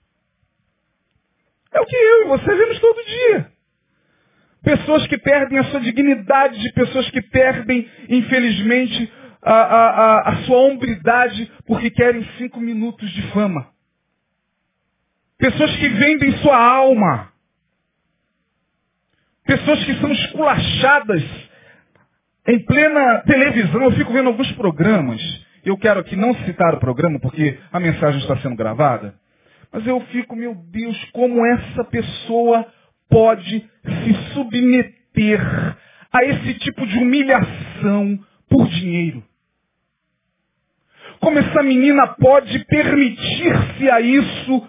[1.73, 3.53] É o que eu e você vemos todo dia.
[4.63, 11.51] Pessoas que perdem a sua dignidade, pessoas que perdem, infelizmente, a, a, a sua hombridade
[11.67, 13.78] porque querem cinco minutos de fama.
[15.39, 17.33] Pessoas que vendem sua alma.
[19.47, 21.23] Pessoas que são esculachadas
[22.49, 23.85] em plena televisão.
[23.85, 25.21] Eu fico vendo alguns programas.
[25.65, 29.15] Eu quero aqui não citar o programa porque a mensagem está sendo gravada.
[29.73, 32.67] Mas eu fico, meu Deus, como essa pessoa
[33.09, 35.41] pode se submeter
[36.13, 39.23] a esse tipo de humilhação por dinheiro?
[41.21, 44.69] Como essa menina pode permitir-se a isso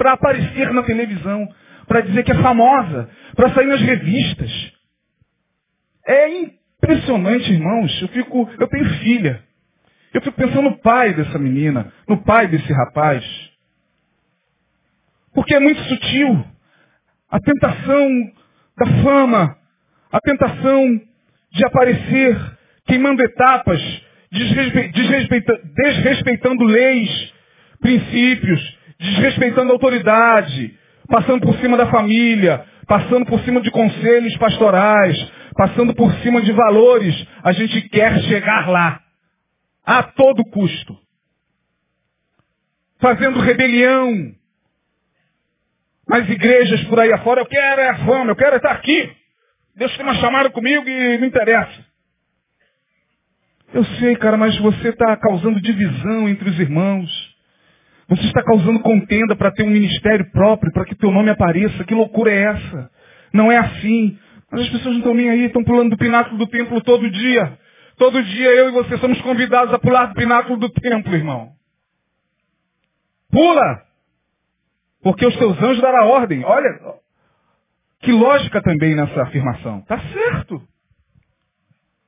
[0.00, 1.46] para aparecer na televisão,
[1.86, 4.72] para dizer que é famosa, para sair nas revistas?
[6.06, 8.00] É impressionante, irmãos.
[8.00, 9.44] Eu fico, eu tenho filha.
[10.14, 13.22] Eu fico pensando no pai dessa menina, no pai desse rapaz.
[15.34, 16.46] Porque é muito sutil.
[17.30, 18.32] A tentação
[18.78, 19.54] da fama,
[20.10, 20.98] a tentação
[21.52, 22.40] de aparecer
[22.86, 23.82] queimando etapas,
[24.32, 27.34] desrespeitando leis,
[27.82, 35.16] princípios, desrespeitando autoridade, passando por cima da família, passando por cima de conselhos pastorais,
[35.56, 37.26] passando por cima de valores.
[37.42, 39.00] A gente quer chegar lá,
[39.84, 40.96] a todo custo.
[43.00, 44.34] Fazendo rebelião,
[46.06, 49.10] nas igrejas por aí afora, eu quero é a fama, eu quero é estar aqui.
[49.74, 51.90] Deus tem uma chamada comigo e não interessa.
[53.72, 57.29] Eu sei, cara, mas você está causando divisão entre os irmãos.
[58.10, 61.84] Você está causando contenda para ter um ministério próprio, para que teu nome apareça.
[61.84, 62.90] Que loucura é essa?
[63.32, 64.18] Não é assim.
[64.50, 67.56] Mas as pessoas não estão nem aí, estão pulando do pináculo do templo todo dia.
[67.96, 71.52] Todo dia eu e você somos convidados a pular do pináculo do templo, irmão.
[73.30, 73.82] Pula!
[75.02, 76.44] Porque os teus anjos darão ordem.
[76.44, 76.68] Olha,
[78.00, 79.78] que lógica também nessa afirmação.
[79.78, 80.60] Está certo.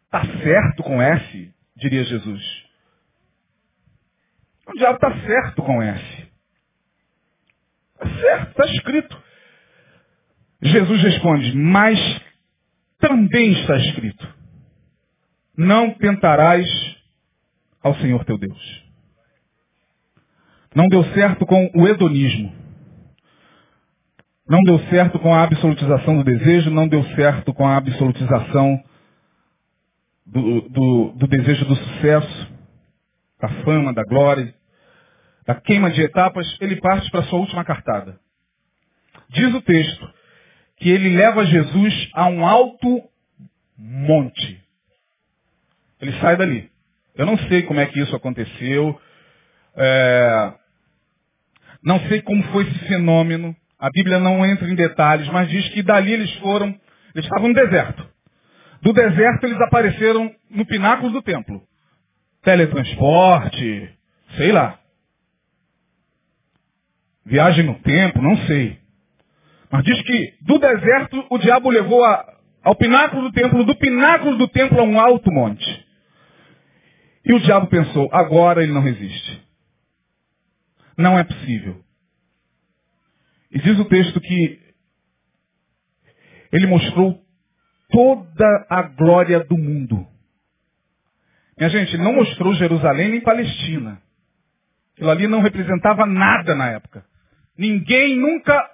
[0.07, 2.62] Está certo com S, diria Jesus.
[4.69, 6.29] O diabo está certo com S.
[7.95, 9.23] Está certo, está escrito.
[10.63, 11.99] Jesus responde, mas
[12.99, 14.35] também está escrito.
[15.57, 16.67] Não tentarás
[17.83, 18.83] ao Senhor teu Deus.
[20.75, 22.55] Não deu certo com o hedonismo.
[24.49, 28.83] Não deu certo com a absolutização do desejo, não deu certo com a absolutização
[30.27, 32.52] do, do, do desejo do sucesso,
[33.43, 34.55] da fama, da glória,
[35.45, 38.21] da queima de etapas, ele parte para a sua última cartada.
[39.31, 40.09] Diz o texto
[40.77, 43.03] que ele leva Jesus a um alto
[43.77, 44.63] monte.
[46.01, 46.71] Ele sai dali.
[47.17, 49.01] Eu não sei como é que isso aconteceu.
[49.77, 50.53] É...
[51.83, 53.57] Não sei como foi esse fenômeno.
[53.79, 56.69] A Bíblia não entra em detalhes, mas diz que dali eles foram,
[57.13, 58.09] eles estavam no deserto.
[58.81, 61.67] Do deserto eles apareceram no pináculo do templo.
[62.43, 63.99] Teletransporte,
[64.37, 64.79] sei lá.
[67.25, 68.81] Viagem no tempo, não sei.
[69.71, 74.37] Mas diz que do deserto o diabo levou a, ao pináculo do templo, do pináculo
[74.37, 75.87] do templo a um alto monte.
[77.25, 79.41] E o diabo pensou, agora ele não resiste.
[80.99, 81.83] Não é possível.
[83.51, 84.61] E diz o texto que
[86.53, 87.23] ele mostrou
[87.91, 90.07] toda a glória do mundo.
[91.57, 94.01] Minha gente, ele não mostrou Jerusalém nem Palestina.
[94.95, 97.05] Aquilo ali não representava nada na época.
[97.57, 98.71] Ninguém nunca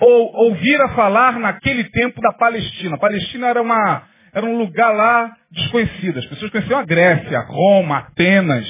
[0.00, 2.96] ou, ouvira falar naquele tempo da Palestina.
[2.96, 6.18] A Palestina era, uma, era um lugar lá desconhecido.
[6.18, 8.66] As pessoas conheciam a Grécia, Roma, Atenas,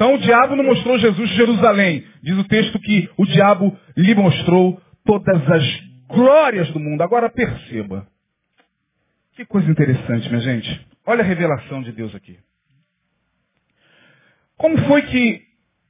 [0.00, 2.06] então o diabo não mostrou Jesus Jerusalém.
[2.22, 7.02] Diz o texto que o diabo lhe mostrou todas as glórias do mundo.
[7.02, 8.06] Agora perceba.
[9.34, 10.86] Que coisa interessante, minha gente.
[11.04, 12.38] Olha a revelação de Deus aqui.
[14.60, 15.42] Como foi que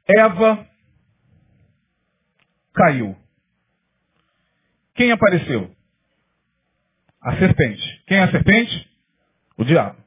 [0.06, 0.64] Eva
[2.72, 3.16] caiu?
[4.94, 5.74] Quem apareceu?
[7.20, 8.04] A serpente.
[8.06, 8.88] Quem é a serpente?
[9.59, 10.00] O diabo.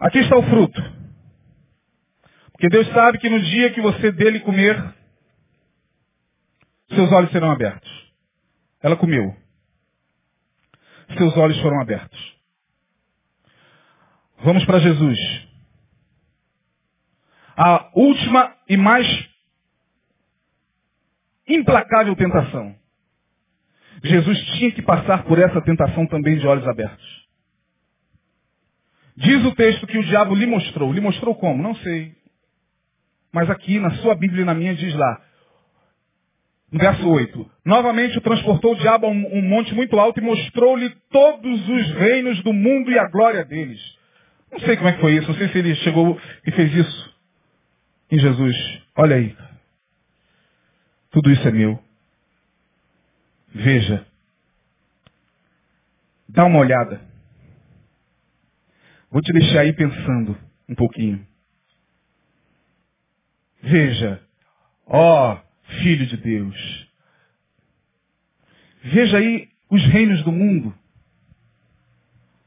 [0.00, 0.82] Aqui está o fruto.
[2.50, 4.76] Porque Deus sabe que no dia que você dele comer,
[6.88, 8.12] seus olhos serão abertos.
[8.82, 9.36] Ela comeu.
[11.16, 12.36] Seus olhos foram abertos.
[14.38, 15.45] Vamos para Jesus.
[17.56, 19.06] A última e mais
[21.48, 22.74] implacável tentação.
[24.04, 27.26] Jesus tinha que passar por essa tentação também de olhos abertos.
[29.16, 30.92] Diz o texto que o diabo lhe mostrou.
[30.92, 31.62] Lhe mostrou como?
[31.62, 32.14] Não sei.
[33.32, 35.22] Mas aqui na sua Bíblia e na minha diz lá,
[36.70, 40.90] no verso 8, novamente o transportou o diabo a um, monte muito alto e mostrou-lhe
[41.10, 43.80] todos os reinos do mundo e a glória deles.
[44.52, 47.15] Não sei como é que foi isso, não sei se ele chegou e fez isso
[48.10, 48.82] em Jesus.
[48.96, 49.36] Olha aí.
[51.10, 51.82] Tudo isso é meu.
[53.48, 54.06] Veja.
[56.28, 57.00] Dá uma olhada.
[59.10, 60.38] Vou te deixar aí pensando
[60.68, 61.26] um pouquinho.
[63.62, 64.22] Veja,
[64.86, 65.40] ó
[65.82, 66.88] Filho de Deus.
[68.82, 70.74] Veja aí os reinos do mundo,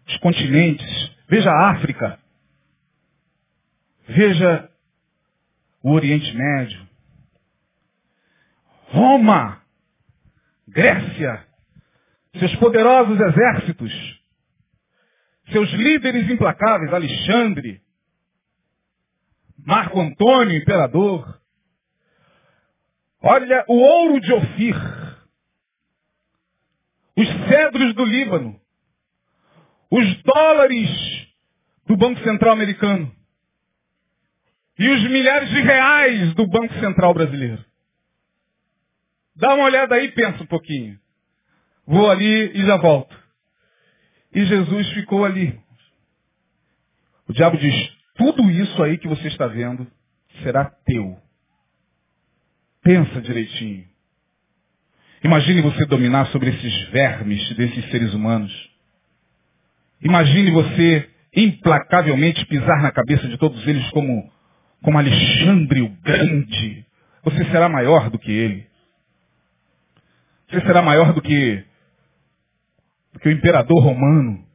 [0.08, 1.12] os continentes.
[1.28, 2.20] Veja a África.
[4.08, 4.69] Veja
[5.84, 6.88] o Oriente Médio.
[8.92, 9.62] Roma,
[10.68, 11.46] Grécia,
[12.38, 13.92] seus poderosos exércitos,
[15.52, 17.82] seus líderes implacáveis, Alexandre,
[19.58, 21.40] Marco Antônio, imperador.
[23.22, 24.76] Olha o ouro de Ofir,
[27.16, 28.60] os cedros do Líbano,
[29.92, 31.28] os dólares
[31.86, 33.19] do Banco Central americano
[34.80, 37.64] e os milhares de reais do Banco Central brasileiro.
[39.36, 40.98] Dá uma olhada aí e pensa um pouquinho.
[41.86, 43.16] Vou ali e já volto.
[44.34, 45.60] E Jesus ficou ali.
[47.28, 47.76] O diabo diz,
[48.16, 49.86] tudo isso aí que você está vendo
[50.44, 51.18] será teu.
[52.82, 53.86] Pensa direitinho.
[55.24, 58.52] Imagine você dominar sobre esses vermes desses seres humanos.
[60.02, 64.32] Imagine você implacavelmente pisar na cabeça de todos eles como,
[64.82, 66.86] como Alexandre o Grande.
[67.24, 68.68] Você será maior do que ele.
[70.50, 71.64] Você será maior do que
[73.14, 74.48] do que o imperador romano.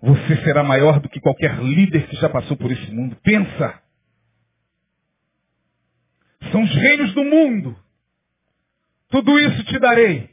[0.00, 3.16] Você será maior do que qualquer líder que já passou por esse mundo.
[3.22, 3.82] Pensa.
[6.52, 7.76] São os reinos do mundo.
[9.08, 10.30] Tudo isso te darei.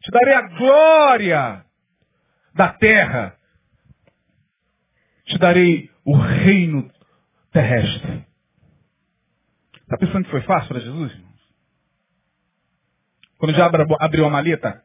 [0.00, 1.64] Te darei a glória
[2.54, 3.36] da terra.
[5.26, 6.90] Te darei o reino
[7.52, 8.26] terrestre.
[9.82, 11.34] Está pensando que foi fácil para Jesus, irmãos?
[13.38, 13.66] Quando já
[14.00, 14.82] abriu a maleta,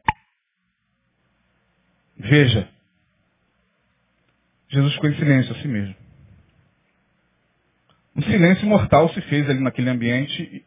[2.16, 2.68] veja,
[4.68, 5.96] Jesus ficou em silêncio a si mesmo.
[8.14, 10.64] Um silêncio mortal se fez ali naquele ambiente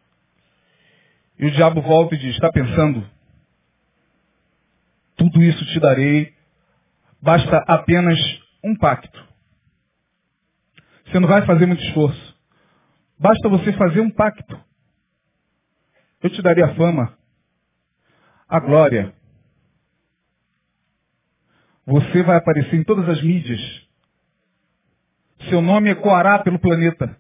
[1.38, 3.08] e o diabo volta e diz, está pensando?
[5.16, 6.34] Tudo isso te darei,
[7.22, 8.20] basta apenas
[8.64, 9.33] um pacto.
[11.14, 12.36] Você não vai fazer muito esforço.
[13.20, 14.60] Basta você fazer um pacto.
[16.24, 17.16] Eu te darei a fama,
[18.50, 19.14] a glória.
[21.86, 23.62] Você vai aparecer em todas as mídias.
[25.50, 27.16] Seu nome ecoará pelo planeta.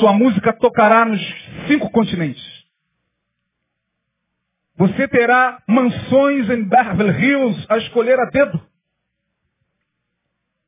[0.00, 1.20] Sua música tocará nos
[1.68, 2.42] cinco continentes.
[4.78, 8.71] Você terá mansões em Beverly Hills a escolher a dedo.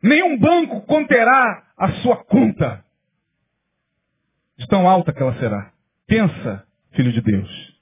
[0.04, 2.84] Nenhum banco conterá a sua conta
[4.58, 5.72] de tão alta que ela será.
[6.06, 7.74] Pensa, filho de Deus.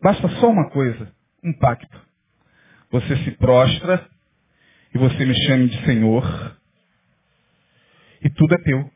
[0.00, 1.12] Basta só uma coisa,
[1.42, 2.00] um pacto.
[2.92, 4.08] Você se prostra
[4.94, 6.56] e você me chame de Senhor
[8.22, 8.88] e tudo é teu.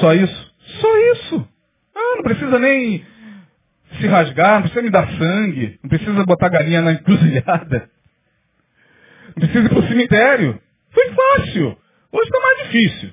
[0.00, 0.54] Só isso?
[0.82, 1.48] Só isso.
[1.94, 3.06] Ah, não precisa nem
[3.98, 7.90] se rasgar, não precisa me dar sangue, não precisa botar galinha na encruzilhada.
[9.38, 10.60] Precisa ir para o cemitério.
[10.90, 11.76] Foi fácil.
[12.12, 13.12] Hoje está mais difícil.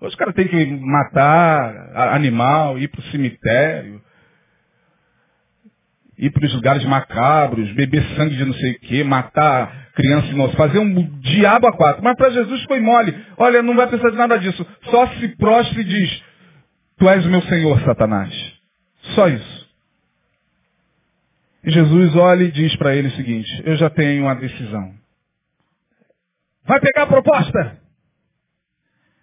[0.00, 4.02] Hoje o cara tem que matar animal, ir para o cemitério,
[6.18, 10.56] ir para os lugares macabros, beber sangue de não sei o quê, matar criança inocente,
[10.56, 12.04] fazer um diabo a quatro.
[12.04, 13.14] Mas para Jesus foi mole.
[13.38, 14.66] Olha, não vai precisar de nada disso.
[14.90, 16.22] Só se prostre e diz,
[16.98, 18.32] tu és o meu Senhor, Satanás.
[19.14, 19.55] Só isso.
[21.66, 24.94] E Jesus olha e diz para ele o seguinte, eu já tenho uma decisão.
[26.64, 27.80] Vai pegar a proposta?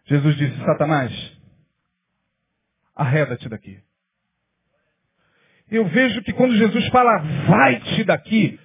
[0.05, 1.11] Jesus disse, Satanás,
[2.93, 3.79] arreda-te daqui.
[5.71, 7.17] Eu vejo que quando Jesus fala,
[7.47, 8.59] vai-te daqui,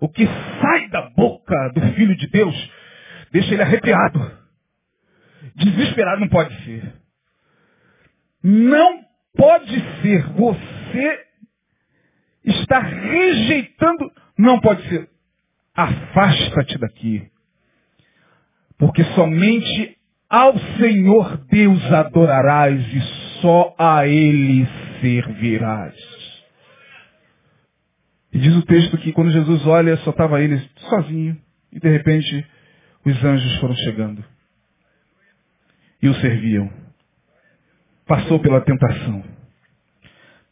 [0.00, 2.70] o que sai da boca do Filho de Deus
[3.30, 4.38] deixa ele arrepiado.
[5.54, 6.94] Desesperado não pode ser.
[8.42, 9.04] Não
[9.36, 10.26] pode ser.
[10.32, 11.27] Você
[12.44, 14.10] está rejeitando.
[14.36, 15.08] Não pode ser.
[15.74, 17.30] Afasta-te daqui.
[18.78, 19.96] Porque somente
[20.28, 23.00] ao Senhor Deus adorarás e
[23.40, 24.66] só a Ele
[25.00, 26.18] servirás.
[28.32, 31.36] E diz o texto que quando Jesus olha, só estava ele sozinho.
[31.72, 32.46] E de repente,
[33.04, 34.24] os anjos foram chegando.
[36.02, 36.70] E o serviam.
[38.06, 39.24] Passou pela tentação.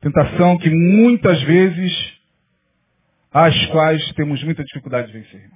[0.07, 2.13] Tentação que muitas vezes
[3.33, 5.51] as quais temos muita dificuldade de vencer.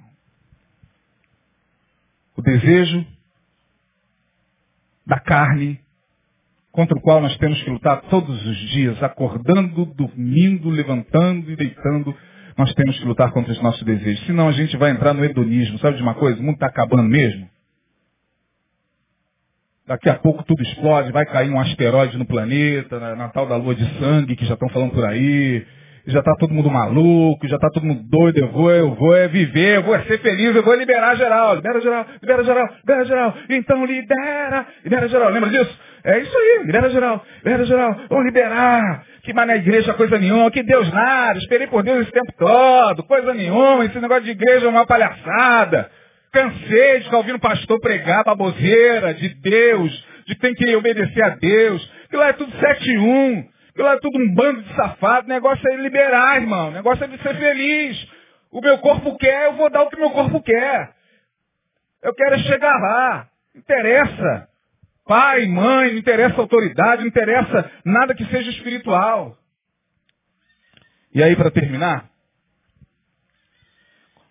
[2.35, 3.07] O desejo
[5.07, 5.79] da carne,
[6.69, 12.13] contra o qual nós temos que lutar todos os dias, acordando, dormindo, levantando e deitando,
[12.57, 14.25] nós temos que lutar contra os nossos desejos.
[14.25, 15.79] Senão a gente vai entrar no hedonismo.
[15.79, 16.41] Sabe de uma coisa?
[16.41, 17.49] O mundo está acabando mesmo.
[19.87, 23.55] Daqui a pouco tudo explode, vai cair um asteroide no planeta, na, na tal da
[23.55, 25.65] lua de sangue que já estão falando por aí.
[26.05, 29.27] Já está todo mundo maluco, já está todo mundo doido, eu vou, eu vou é
[29.27, 33.05] viver, eu vou é ser feliz, eu vou liberar geral, libera geral, libera geral, libera
[33.05, 35.79] geral, então libera, libera geral, lembra disso?
[36.03, 39.03] É isso aí, libera geral, libera geral, vamos liberar.
[39.23, 43.03] Que mais na igreja coisa nenhuma, que Deus nada, esperei por Deus esse tempo todo,
[43.03, 45.91] coisa nenhuma, esse negócio de igreja é uma palhaçada.
[46.31, 51.91] Cansei de ficar ouvindo pastor pregar baboseira de Deus, de tem que obedecer a Deus,
[52.09, 55.25] que lá é tudo 7 e 1, que lá é tudo um bando de safado,
[55.25, 58.07] o negócio é liberar, irmão, o negócio é de ser feliz.
[58.51, 60.93] O meu corpo quer, eu vou dar o que meu corpo quer.
[62.01, 63.27] Eu quero chegar lá.
[63.55, 64.49] Interessa.
[65.05, 69.37] Pai, mãe, não interessa autoridade, não interessa nada que seja espiritual.
[71.13, 72.09] E aí, para terminar,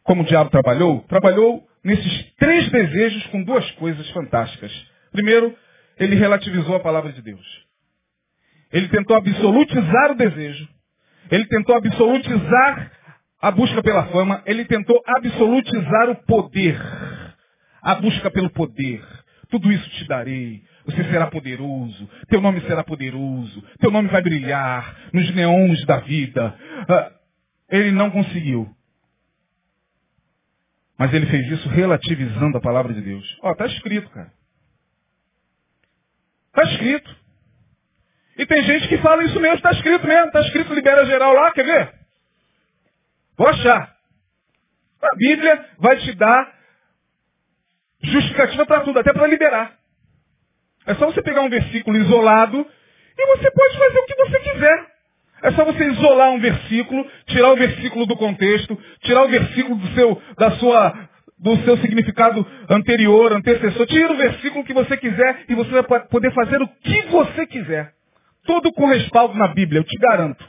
[0.02, 1.02] como o diabo trabalhou?
[1.02, 4.72] Trabalhou nesses três desejos com duas coisas fantásticas.
[5.12, 5.56] Primeiro,
[5.98, 7.46] ele relativizou a palavra de Deus.
[8.72, 10.68] Ele tentou absolutizar o desejo.
[11.30, 12.92] Ele tentou absolutizar
[13.40, 14.42] a busca pela fama.
[14.46, 16.80] Ele tentou absolutizar o poder.
[17.82, 19.02] A busca pelo poder.
[19.48, 20.62] Tudo isso te darei.
[20.86, 26.54] Você será poderoso, teu nome será poderoso, teu nome vai brilhar nos neons da vida.
[26.88, 27.12] Ah,
[27.70, 28.68] ele não conseguiu.
[31.00, 33.38] Mas ele fez isso relativizando a palavra de Deus.
[33.40, 34.30] Ó, tá escrito, cara.
[36.52, 37.16] Tá escrito.
[38.36, 41.52] E tem gente que fala isso mesmo, tá escrito mesmo, tá escrito libera geral lá,
[41.52, 41.94] quer ver?
[43.34, 43.96] Vou achar.
[45.00, 46.54] A Bíblia vai te dar
[48.02, 49.78] justificativa para tudo, até para liberar.
[50.84, 52.58] É só você pegar um versículo isolado
[53.16, 54.86] e você pode fazer o que você quiser.
[55.42, 59.94] É só você isolar um versículo, tirar o versículo do contexto, tirar o versículo do
[59.94, 63.86] seu, da sua, do seu significado anterior, antecessor.
[63.86, 67.94] Tira o versículo que você quiser e você vai poder fazer o que você quiser.
[68.44, 70.44] Tudo com respaldo na Bíblia, eu te garanto.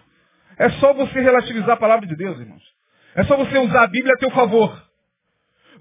[0.57, 2.63] É só você relativizar a palavra de Deus, irmãos.
[3.15, 4.81] É só você usar a Bíblia a teu favor.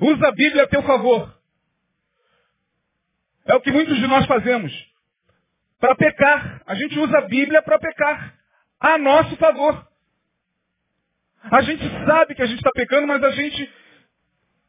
[0.01, 1.35] Usa a Bíblia a teu favor.
[3.47, 4.73] É o que muitos de nós fazemos.
[5.81, 6.63] Para pecar.
[6.67, 8.40] A gente usa a Bíblia para pecar.
[8.81, 9.87] A nosso favor.
[11.51, 13.71] A gente sabe que a gente está pecando, mas a gente,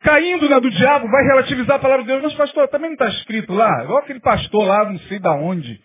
[0.01, 2.23] caindo na do diabo, vai relativizar a palavra de Deus.
[2.23, 3.83] Mas pastor, também não está escrito lá?
[3.83, 5.81] Igual aquele pastor lá, não sei da onde,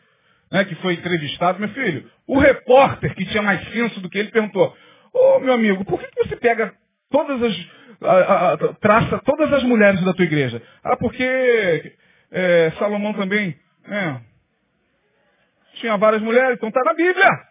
[0.50, 1.58] né, que foi entrevistado.
[1.58, 4.76] Meu filho, o repórter que tinha mais senso do que ele perguntou,
[5.12, 6.74] ô oh, meu amigo, por que, que você pega
[7.10, 7.76] todas as.
[7.98, 10.62] A, a, traça todas as mulheres da tua igreja?
[10.84, 11.96] Ah, porque
[12.30, 13.56] é, Salomão também
[13.86, 14.20] né,
[15.74, 17.45] tinha várias mulheres, então está na Bíblia.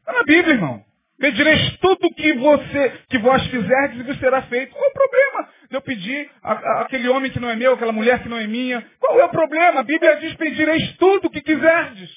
[0.00, 0.84] Está na Bíblia, irmão.
[1.18, 4.72] Pedireis tudo que você, que vós fizerdes e vos será feito.
[4.72, 7.74] Qual é o problema de eu pedir a, a, aquele homem que não é meu,
[7.74, 8.82] aquela mulher que não é minha?
[8.98, 9.80] Qual é o problema?
[9.80, 12.10] A Bíblia diz, pedireis tudo que quiserdes.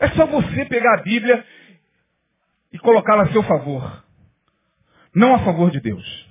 [0.00, 1.46] É só você pegar a Bíblia
[2.72, 4.04] e colocá-la a seu favor.
[5.14, 6.28] Não a favor de Deus.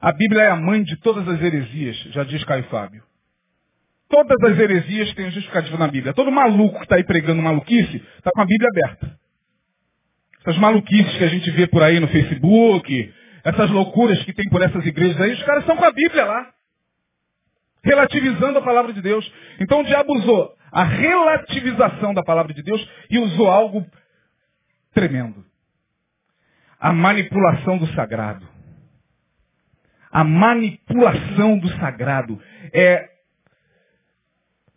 [0.00, 3.02] A Bíblia é a mãe de todas as heresias, já diz Caio Fábio.
[4.12, 6.12] Todas as heresias têm justificativo na Bíblia.
[6.12, 9.18] Todo maluco que está aí pregando maluquice está com a Bíblia aberta.
[10.42, 14.60] Essas maluquices que a gente vê por aí no Facebook, essas loucuras que tem por
[14.60, 16.50] essas igrejas aí, os caras estão com a Bíblia lá.
[17.82, 19.32] Relativizando a palavra de Deus.
[19.58, 23.86] Então o diabo usou a relativização da palavra de Deus e usou algo
[24.92, 25.42] tremendo.
[26.78, 28.46] A manipulação do sagrado
[30.12, 32.38] a manipulação do sagrado.
[32.74, 33.11] É,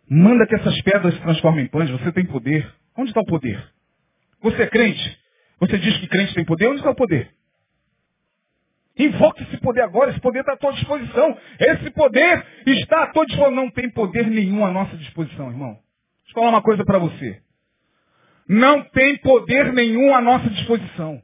[0.08, 2.70] manda que essas pedras se transformem em pães, você tem poder.
[2.96, 3.62] Onde está o poder?
[4.42, 5.18] Você é crente?
[5.60, 6.68] Você diz que crente tem poder?
[6.68, 7.30] Onde está o poder?
[8.98, 11.36] Invoque esse poder agora, esse poder está à tua disposição.
[11.60, 13.54] Esse poder está à tua disposição.
[13.54, 15.72] Não tem poder nenhum à nossa disposição, irmão.
[15.72, 17.42] Deixa eu falar uma coisa para você.
[18.48, 21.22] Não tem poder nenhum à nossa disposição.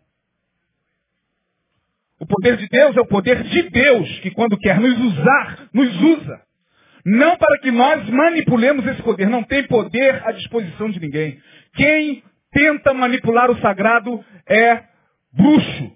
[2.19, 6.01] O poder de Deus é o poder de Deus, que quando quer nos usar, nos
[6.03, 6.43] usa.
[7.05, 9.29] Não para que nós manipulemos esse poder.
[9.29, 11.39] Não tem poder à disposição de ninguém.
[11.75, 12.23] Quem
[12.53, 14.83] tenta manipular o sagrado é
[15.33, 15.93] bruxo.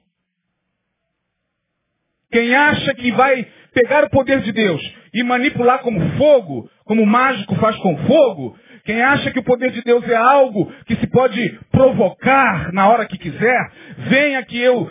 [2.33, 4.83] Quem acha que vai pegar o poder de Deus
[5.15, 9.73] e manipular como fogo, como o mágico faz com fogo, Quem acha que o poder
[9.73, 13.73] de Deus é algo que se pode provocar na hora que quiser,
[14.09, 14.89] venha que eu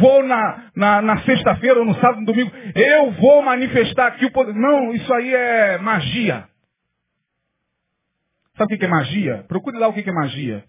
[0.00, 4.32] vou na, na, na sexta-feira ou no sábado, no domingo, eu vou manifestar aqui o
[4.32, 4.54] poder.
[4.54, 6.48] Não, isso aí é magia.
[8.56, 9.44] Sabe o que é magia?
[9.48, 10.64] Procure lá o que é magia.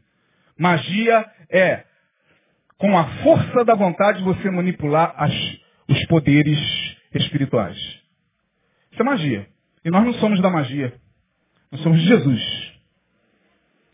[0.58, 1.84] Magia é,
[2.78, 5.34] com a força da vontade, você manipular as,
[5.88, 6.60] os poderes
[7.14, 7.78] espirituais.
[8.92, 9.48] Isso é magia.
[9.84, 10.94] E nós não somos da magia.
[11.72, 12.74] Nós somos de Jesus.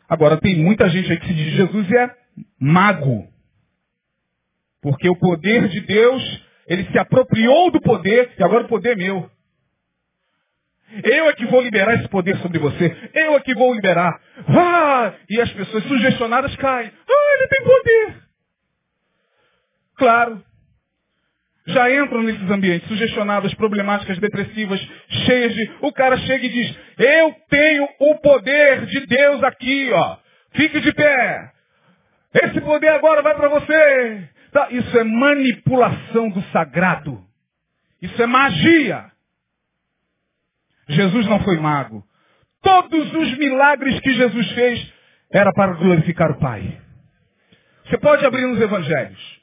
[0.07, 2.15] Agora, tem muita gente aí que se diz Jesus e é
[2.59, 3.27] mago.
[4.85, 8.95] Porque o poder de Deus, ele se apropriou do poder e agora o poder é
[8.95, 9.27] meu.
[11.03, 12.95] Eu é que vou liberar esse poder sobre você.
[13.15, 14.21] Eu é que vou liberar.
[14.47, 15.11] Ah!
[15.27, 16.91] E as pessoas sugestionadas caem.
[17.09, 18.15] Ah, ele tem poder.
[19.97, 20.43] Claro.
[21.65, 24.79] Já entram nesses ambientes sugestionadas, problemáticas, depressivas,
[25.25, 25.71] cheias de.
[25.81, 30.17] O cara chega e diz: Eu tenho o poder de Deus aqui, ó.
[30.53, 31.51] Fique de pé.
[32.35, 34.34] Esse poder agora vai para você.
[34.55, 37.21] Tá, isso é manipulação do sagrado.
[38.01, 39.11] Isso é magia.
[40.87, 42.01] Jesus não foi mago.
[42.61, 44.93] Todos os milagres que Jesus fez
[45.29, 46.79] era para glorificar o Pai.
[47.83, 49.41] Você pode abrir nos evangelhos.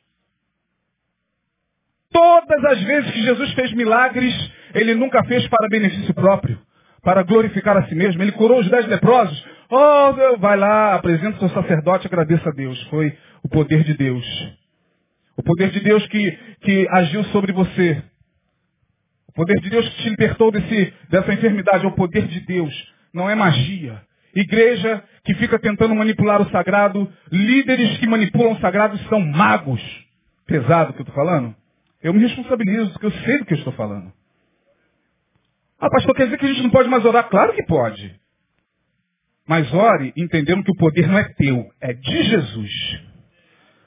[2.11, 4.35] Todas as vezes que Jesus fez milagres,
[4.75, 6.59] ele nunca fez para benefício próprio,
[7.03, 8.23] para glorificar a si mesmo.
[8.23, 9.47] Ele curou os dez leprosos.
[9.69, 12.83] Oh, vai lá, apresenta o seu sacerdote, agradeça a Deus.
[12.85, 14.62] Foi o poder de Deus.
[15.43, 16.31] O poder de Deus que,
[16.61, 18.01] que agiu sobre você.
[19.29, 22.73] O poder de Deus que te libertou desse, dessa enfermidade é o poder de Deus.
[23.13, 24.01] Não é magia.
[24.37, 29.83] Igreja que fica tentando manipular o sagrado, líderes que manipulam o sagrado são magos.
[30.47, 31.57] Pesado o que eu estou falando?
[32.01, 34.13] Eu me responsabilizo, porque eu sei do que eu estou falando.
[35.81, 37.29] Ah, pastor, quer dizer que a gente não pode mais orar?
[37.29, 38.15] Claro que pode.
[39.45, 42.71] Mas ore entendendo que o poder não é teu, é de Jesus.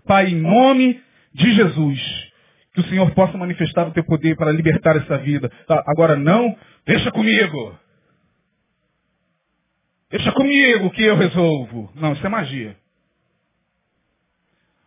[0.05, 1.05] Pai, em nome
[1.35, 1.99] de Jesus.
[2.73, 5.51] Que o Senhor possa manifestar o teu poder para libertar essa vida.
[5.87, 7.77] Agora não, deixa comigo.
[10.09, 11.91] Deixa comigo que eu resolvo.
[11.95, 12.77] Não, isso é magia.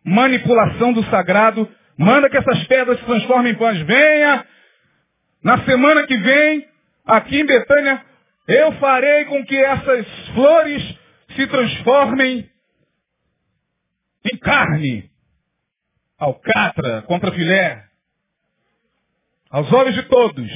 [0.04, 1.68] Manipulação do sagrado.
[1.96, 3.80] Manda que essas pedras se transformem em pães.
[3.82, 4.46] Venha.
[5.42, 6.66] Na semana que vem,
[7.06, 8.04] aqui em Betânia,
[8.48, 10.98] eu farei com que essas flores
[11.36, 12.50] se transformem
[14.24, 15.07] em carne
[16.18, 17.84] alcatra contra filé,
[19.50, 20.50] aos olhos de todos.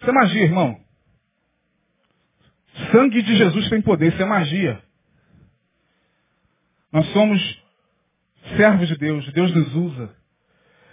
[0.00, 0.78] Isso é magia, irmão.
[2.92, 4.82] Sangue de Jesus tem poder, isso é magia.
[6.92, 7.62] Nós somos
[8.56, 10.14] servos de Deus, Deus nos usa.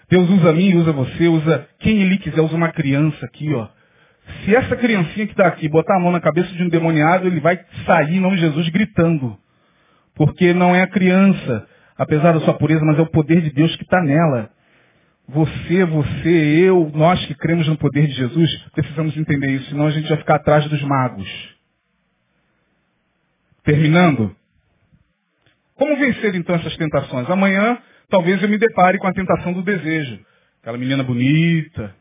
[0.09, 3.67] Deus usa a mim, usa você, usa quem Ele quiser, usa uma criança aqui, ó.
[4.45, 7.39] Se essa criancinha que está aqui botar a mão na cabeça de um demoniado, ele
[7.39, 9.37] vai sair em nome de Jesus gritando.
[10.15, 11.67] Porque não é a criança,
[12.01, 14.49] apesar da sua pureza, mas é o poder de Deus que está nela.
[15.27, 16.29] Você, você,
[16.67, 20.17] eu, nós que cremos no poder de Jesus, precisamos entender isso, senão a gente vai
[20.17, 21.29] ficar atrás dos magos.
[23.63, 24.35] Terminando.
[25.75, 27.29] Como vencer então essas tentações?
[27.29, 27.77] Amanhã,
[28.09, 30.19] talvez eu me depare com a tentação do desejo.
[30.59, 31.95] Aquela menina bonita.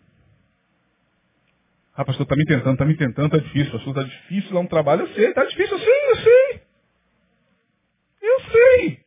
[1.95, 3.71] Ah, pastor, está me tentando, está me tentando, está difícil.
[3.71, 5.03] Pastor, está difícil lá um trabalho.
[5.03, 6.63] Eu sei, está difícil, eu sei, eu sei.
[8.23, 9.00] Eu sei.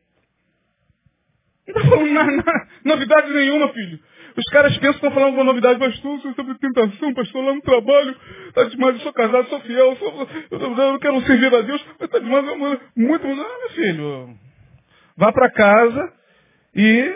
[1.66, 3.98] Não está falando na, na, novidade nenhuma, filho.
[4.36, 8.16] Os caras pensam que estão falando uma novidade, pastor, sobre tentação, pastor, lá no trabalho,
[8.48, 12.08] está demais, eu sou casado, sou fiel, sou, eu, eu, quero servir a Deus, mas
[12.08, 12.44] está demais,
[12.96, 14.36] muito, ah, meu filho,
[15.16, 16.12] vá para casa
[16.74, 17.14] e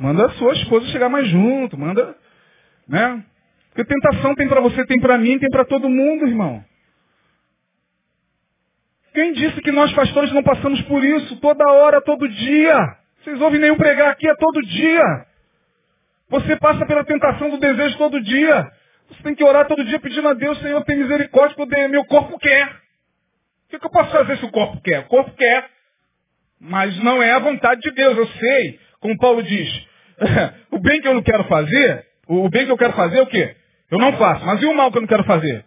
[0.00, 2.16] manda a sua esposa chegar mais junto, manda,
[2.88, 3.22] né?
[3.68, 6.64] Porque tentação tem para você, tem para mim, tem para todo mundo, irmão.
[9.12, 13.05] Quem disse que nós pastores não passamos por isso toda hora, todo dia?
[13.26, 15.26] Vocês ouvem nenhum pregar aqui é todo dia.
[16.28, 18.70] Você passa pela tentação do desejo todo dia.
[19.08, 22.38] Você tem que orar todo dia pedindo a Deus, Senhor, tem misericórdia, porque meu corpo
[22.38, 22.68] quer.
[22.68, 25.00] O que, eu posso fazer se o corpo quer?
[25.00, 25.68] O corpo quer.
[26.60, 28.78] Mas não é a vontade de Deus, eu sei.
[29.00, 29.88] Como Paulo diz,
[30.70, 33.26] o bem que eu não quero fazer, o bem que eu quero fazer é o
[33.26, 33.56] quê?
[33.90, 34.46] Eu não faço.
[34.46, 35.64] Mas e o mal que eu não quero fazer?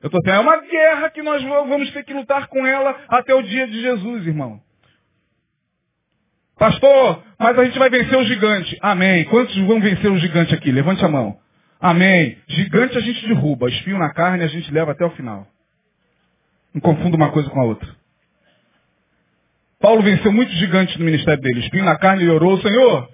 [0.00, 3.34] Eu estou tendo é uma guerra que nós vamos ter que lutar com ela até
[3.34, 4.60] o dia de Jesus, irmão.
[6.60, 8.76] Pastor, mas a gente vai vencer o gigante.
[8.82, 9.24] Amém.
[9.24, 10.70] Quantos vão vencer o gigante aqui?
[10.70, 11.38] Levante a mão.
[11.80, 12.36] Amém.
[12.46, 13.70] Gigante a gente derruba.
[13.70, 15.46] Espinho na carne a gente leva até o final.
[16.74, 17.88] Não confunda uma coisa com a outra.
[19.80, 21.60] Paulo venceu muitos gigantes no ministério dele.
[21.60, 23.08] Espinho na carne, ele orou, Senhor,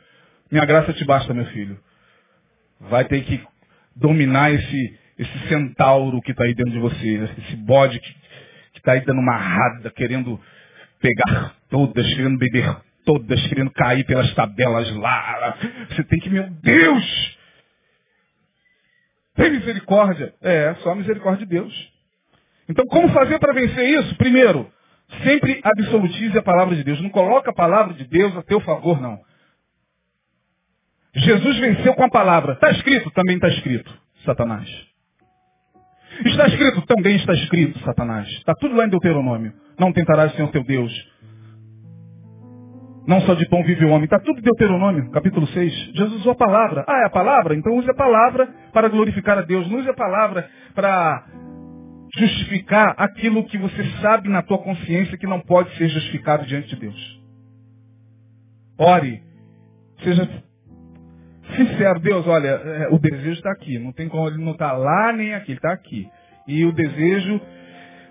[0.50, 1.78] minha graça te basta, meu filho.
[2.80, 3.40] Vai ter que
[3.94, 8.12] dominar esse, esse centauro que está aí dentro de você, esse bode que,
[8.74, 10.40] está aí dando uma rada, querendo
[11.00, 15.56] pegar todas, querendo beber todas, querendo cair pelas tabelas lá.
[15.88, 17.36] Você tem que, meu Deus!
[19.36, 20.34] Tem misericórdia?
[20.42, 21.92] É, só a misericórdia de Deus.
[22.68, 24.16] Então, como fazer para vencer isso?
[24.16, 24.70] Primeiro,
[25.22, 27.00] sempre absolutize a palavra de Deus.
[27.00, 29.18] Não coloca a palavra de Deus a teu favor, não.
[31.14, 32.54] Jesus venceu com a palavra.
[32.54, 33.10] Está escrito?
[33.12, 34.68] Também está escrito, Satanás.
[36.24, 36.82] Está escrito?
[36.82, 38.28] Também está escrito, Satanás.
[38.28, 39.52] Está tudo lá em Deuteronômio.
[39.78, 40.92] Não tentarás Senhor teu Deus.
[43.06, 44.04] Não só de pão vive o homem.
[44.04, 45.92] Está tudo Deuteronômio, capítulo 6.
[45.94, 46.84] Jesus usou a palavra.
[46.88, 47.54] Ah, é a palavra?
[47.54, 49.70] Então use a palavra para glorificar a Deus.
[49.70, 51.24] Não use a palavra para
[52.18, 56.76] justificar aquilo que você sabe na tua consciência que não pode ser justificado diante de
[56.76, 57.22] Deus.
[58.76, 59.22] Ore.
[60.02, 60.28] Seja
[61.56, 62.00] sincero.
[62.00, 63.78] Deus, olha, é, o desejo está aqui.
[63.78, 65.52] Não tem como ele não está lá nem aqui.
[65.52, 66.08] Ele está aqui.
[66.48, 67.40] E o desejo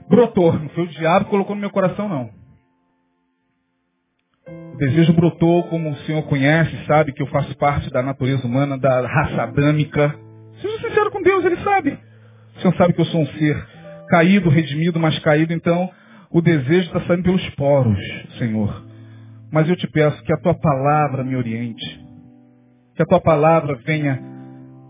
[0.09, 0.53] brotou.
[0.53, 2.44] Não foi o diabo que colocou no meu coração, não.
[4.75, 8.77] O desejo brotou, como o Senhor conhece, sabe que eu faço parte da natureza humana,
[8.77, 10.13] da raça adâmica.
[10.61, 11.97] Seja sincero com Deus, Ele sabe.
[12.57, 13.55] O Senhor sabe que eu sou um ser
[14.09, 15.89] caído, redimido, mas caído, então
[16.29, 17.97] o desejo está saindo pelos poros,
[18.37, 18.85] Senhor.
[19.49, 22.05] Mas eu te peço que a tua palavra me oriente.
[22.97, 24.21] Que a tua palavra venha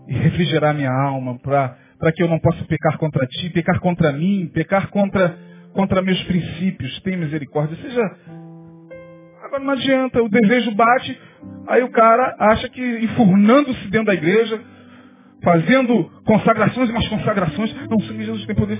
[0.08, 4.88] refrigerar minha alma para que eu não possa pecar contra ti, pecar contra mim, pecar
[4.88, 5.38] contra,
[5.72, 7.00] contra meus princípios.
[7.02, 7.76] Tenha misericórdia.
[7.76, 8.45] Seja.
[9.46, 11.20] Agora não adianta, o desejo bate,
[11.68, 14.60] aí o cara acha que enfurnando-se dentro da igreja,
[15.42, 17.72] fazendo consagrações e mais consagrações.
[17.88, 18.76] Não, Senhor Jesus tem poder.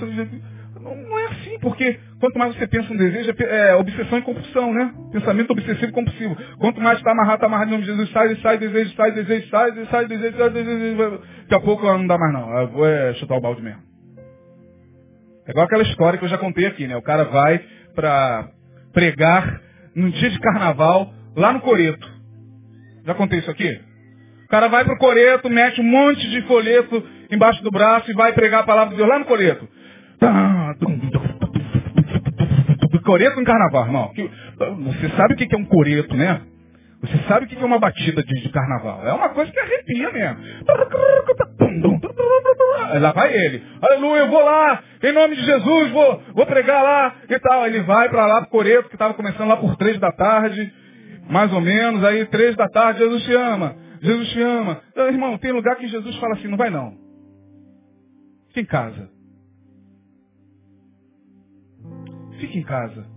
[0.80, 4.22] Não, não é assim, porque quanto mais você pensa um desejo, é, é obsessão e
[4.22, 4.92] compulsão, né?
[5.12, 6.36] Pensamento obsessivo e compulsivo.
[6.58, 9.48] Quanto mais está amarrado, está amarrado em nome de Jesus, sai, sai, desejo, sai, desejo,
[9.48, 10.96] sai, sai, desejo, sai, desejo.
[11.42, 12.58] Daqui a pouco não dá mais não.
[12.58, 13.82] Eu vou é, chutar o balde mesmo.
[15.46, 16.96] É igual aquela história que eu já contei aqui, né?
[16.96, 17.64] O cara vai
[17.94, 18.48] para
[18.92, 19.65] pregar
[19.96, 22.06] num dia de carnaval lá no Coreto.
[23.04, 23.80] Já contei isso aqui?
[24.44, 28.32] O cara vai pro coreto, mete um monte de folheto embaixo do braço e vai
[28.32, 29.68] pregar a palavra de Deus lá no coreto.
[33.04, 34.12] Coreto em carnaval, irmão.
[34.84, 36.40] Você sabe o que é um coreto, né?
[37.00, 39.06] Você sabe o que é uma batida de, de carnaval.
[39.06, 40.38] É uma coisa que arrepia mesmo.
[43.00, 43.62] Lá vai ele.
[43.82, 47.66] Aleluia, eu vou lá, em nome de Jesus, vou, vou pregar lá e tal.
[47.66, 50.72] Ele vai para lá pro Coreto, que estava começando lá por três da tarde,
[51.28, 52.02] mais ou menos.
[52.02, 53.76] Aí, três da tarde, Jesus te ama.
[54.00, 54.80] Jesus te ama.
[54.96, 56.96] Ah, irmão, tem lugar que Jesus fala assim, não vai não.
[58.48, 59.10] Fique em casa.
[62.38, 63.15] Fique em casa.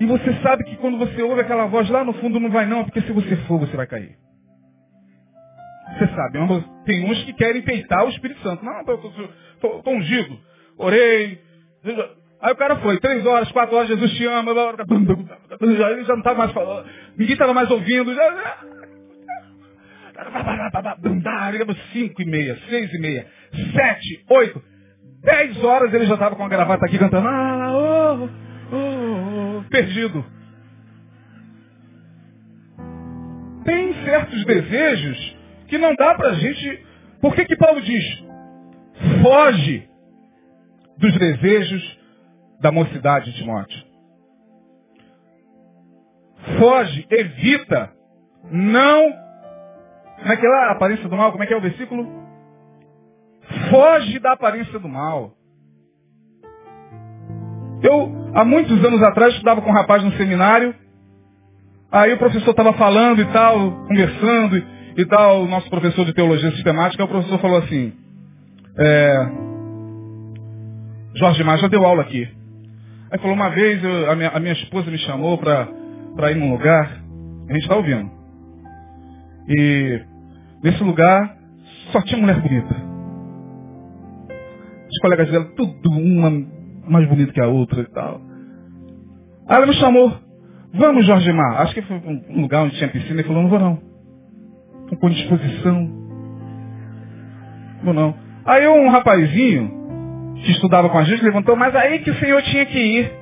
[0.00, 2.84] E você sabe que quando você ouve aquela voz lá no fundo não vai não,
[2.84, 4.16] porque se você for, você vai cair.
[5.92, 6.38] Você sabe,
[6.84, 8.64] tem uns que querem peitar o Espírito Santo.
[8.64, 10.38] Não, estou ungido.
[10.76, 11.38] Orei.
[12.40, 14.50] Aí o cara foi, três horas, quatro horas, Jesus te ama.
[15.60, 16.88] Ele já não estava mais falando.
[17.16, 18.14] Ninguém estava mais ouvindo.
[18.14, 18.58] Já...
[21.92, 23.26] Cinco e meia, seis e meia,
[23.74, 24.62] sete, oito,
[25.22, 27.26] dez horas ele já estava com a gravata aqui cantando.
[27.26, 28.28] Ah, oh,
[28.72, 29.33] oh, oh,
[29.68, 30.24] perdido.
[33.64, 35.36] Tem certos desejos
[35.68, 36.84] que não dá para a gente.
[37.20, 38.24] Por que que Paulo diz?
[39.22, 39.88] Foge
[40.98, 41.98] dos desejos
[42.60, 43.82] da mocidade de Timóteo.
[46.58, 47.90] Foge, evita,
[48.50, 49.12] não.
[50.18, 51.32] Como é que é lá a aparência do mal?
[51.32, 52.06] Como é que é o versículo?
[53.70, 55.34] Foge da aparência do mal.
[57.84, 60.74] Eu, há muitos anos atrás, estudava com um rapaz no seminário.
[61.92, 64.64] Aí o professor estava falando e tal, conversando e,
[64.96, 67.92] e tal, o nosso professor de teologia sistemática, o professor falou assim,
[68.78, 69.28] é,
[71.14, 72.26] Jorge Mar já deu aula aqui.
[73.12, 76.52] Aí falou, uma vez eu, a, minha, a, minha, esposa me chamou para ir num
[76.52, 76.90] lugar,
[77.50, 78.10] a gente está ouvindo.
[79.46, 80.00] E
[80.62, 81.36] nesse lugar
[81.92, 82.74] só tinha mulher bonita.
[84.90, 86.53] Os colegas dela, tudo uma
[86.88, 88.20] mais bonita que a outra e tal.
[89.48, 90.12] Aí ela me chamou,
[90.72, 91.62] vamos Jorge Mar.
[91.62, 93.78] Acho que foi um lugar onde tinha piscina e falou, não vou não.
[94.84, 96.04] Estou com disposição.
[97.82, 98.14] Vou não.
[98.44, 99.84] Aí um rapazinho,
[100.44, 103.12] que estudava com a gente levantou, mas aí que o Senhor tinha que ir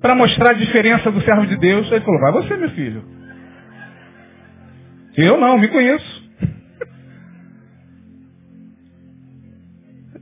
[0.00, 1.86] para mostrar a diferença do servo de Deus.
[1.88, 3.04] Aí ele falou, vai você, meu filho.
[5.16, 6.17] Eu não, me conheço.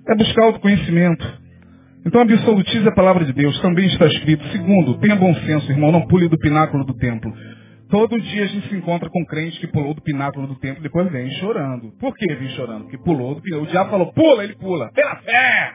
[0.08, 1.46] É buscar autoconhecimento.
[2.04, 3.60] Então absolutize a palavra de Deus.
[3.60, 4.46] Também está escrito.
[4.48, 5.90] Segundo, tenha bom senso, irmão.
[5.90, 7.32] Não pule do pináculo do templo.
[7.88, 10.82] Todo dia a gente se encontra com crente que pulou do pináculo do templo e
[10.82, 11.92] depois vem chorando.
[11.98, 12.82] Por que vem chorando?
[12.82, 13.68] Porque pulou do pináculo.
[13.68, 14.90] O diabo falou, pula, ele pula.
[14.92, 15.74] Pela fé!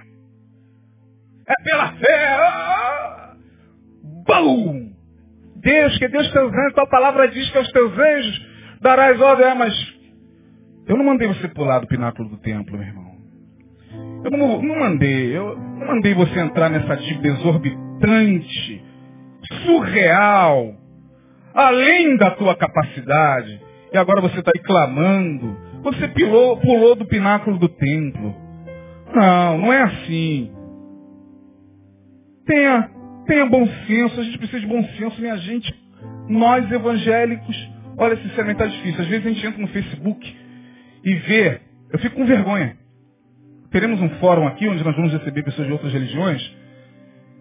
[1.48, 2.28] É pela fé!
[2.40, 3.34] Ah!
[4.26, 4.92] Bum!
[5.58, 8.48] Deus, que Deus teus anjos, tua palavra diz que aos teus anjos
[8.82, 9.46] darás ordem.
[9.46, 9.74] É, mas
[10.88, 13.01] eu não mandei você pular do pináculo do templo, meu irmão.
[14.24, 15.36] Eu não, não mandei.
[15.36, 18.84] Eu não mandei você entrar nessa dívida exorbitante,
[19.66, 20.76] surreal,
[21.54, 23.60] além da tua capacidade.
[23.94, 25.58] E agora você está aí clamando.
[25.84, 28.36] Você pulou, pulou do pináculo do templo.
[29.14, 30.52] Não, não é assim.
[32.46, 32.90] Tenha,
[33.26, 34.20] tenha bom senso.
[34.20, 35.74] A gente precisa de bom senso, minha gente.
[36.30, 39.02] Nós evangélicos, olha, sinceramente está difícil.
[39.02, 40.38] Às vezes a gente entra no Facebook
[41.04, 41.62] e vê.
[41.92, 42.78] Eu fico com vergonha.
[43.72, 46.42] Teremos um fórum aqui onde nós vamos receber pessoas de outras religiões.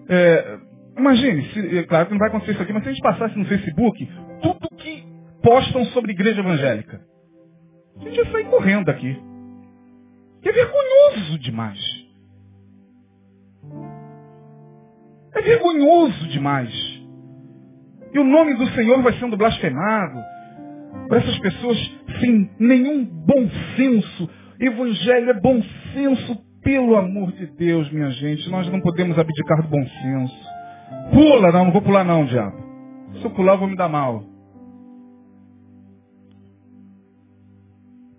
[0.09, 0.59] É,
[0.97, 3.37] imagine, se, é claro que não vai acontecer isso aqui, mas se a gente passasse
[3.37, 4.09] no Facebook,
[4.41, 5.05] tudo que
[5.43, 7.01] postam sobre igreja evangélica,
[7.99, 9.21] a gente ia sair correndo daqui.
[10.43, 11.79] É vergonhoso demais.
[15.35, 17.01] É vergonhoso demais.
[18.13, 20.19] E o nome do Senhor vai sendo blasfemado.
[21.09, 21.79] Para essas pessoas
[22.21, 24.29] sem nenhum bom senso.
[24.61, 25.63] Evangelho é bom
[25.95, 28.51] senso, pelo amor de Deus, minha gente.
[28.51, 30.37] Nós não podemos abdicar do bom senso.
[31.13, 32.57] Pula, não, não vou pular não, diabo.
[33.15, 34.23] Se eu pular, eu vou me dar mal.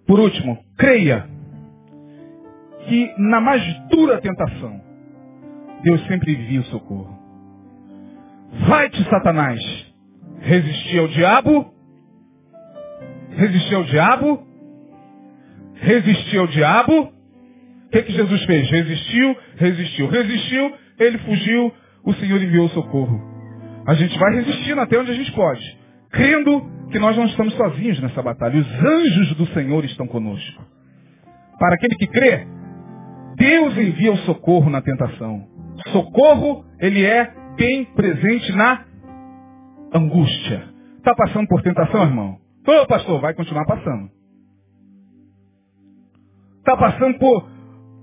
[0.07, 1.29] Por último, creia
[2.87, 4.81] que na mais dura tentação,
[5.83, 7.19] Deus sempre envia o socorro.
[8.67, 9.61] Vai-te, Satanás,
[10.39, 11.71] resistir ao diabo,
[13.29, 14.50] resistir ao diabo,
[15.81, 16.93] resistir ao diabo.
[17.03, 18.69] O que, que Jesus fez?
[18.69, 21.73] Resistiu, resistiu, resistiu, ele fugiu,
[22.05, 23.19] o Senhor enviou socorro.
[23.85, 25.77] A gente vai resistindo até onde a gente pode,
[26.11, 26.61] crendo
[26.91, 28.59] que nós não estamos sozinhos nessa batalha.
[28.59, 30.63] Os anjos do Senhor estão conosco.
[31.59, 32.47] Para aquele que crê,
[33.35, 35.47] Deus envia o socorro na tentação.
[35.91, 38.85] Socorro, ele é bem presente na
[39.93, 40.63] angústia.
[40.97, 42.37] Está passando por tentação, irmão?
[42.67, 44.20] Ô, pastor, vai continuar passando.
[46.61, 47.49] Está passando por,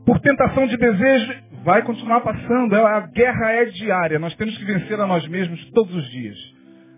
[0.04, 1.32] por tentação de desejo,
[1.64, 2.74] vai continuar passando.
[2.74, 4.18] É, a guerra é diária.
[4.18, 6.36] Nós temos que vencer a nós mesmos todos os dias.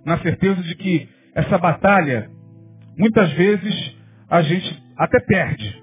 [0.04, 2.30] Na certeza de que essa batalha,
[2.98, 3.96] muitas vezes,
[4.28, 5.82] a gente até perde.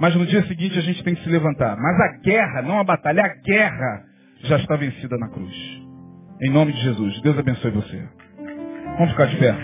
[0.00, 1.76] Mas no dia seguinte a gente tem que se levantar.
[1.76, 4.02] Mas a guerra, não a batalha, a guerra
[4.42, 5.54] já está vencida na cruz.
[6.42, 7.20] Em nome de Jesus.
[7.22, 8.02] Deus abençoe você.
[8.98, 9.54] Vamos ficar de pé.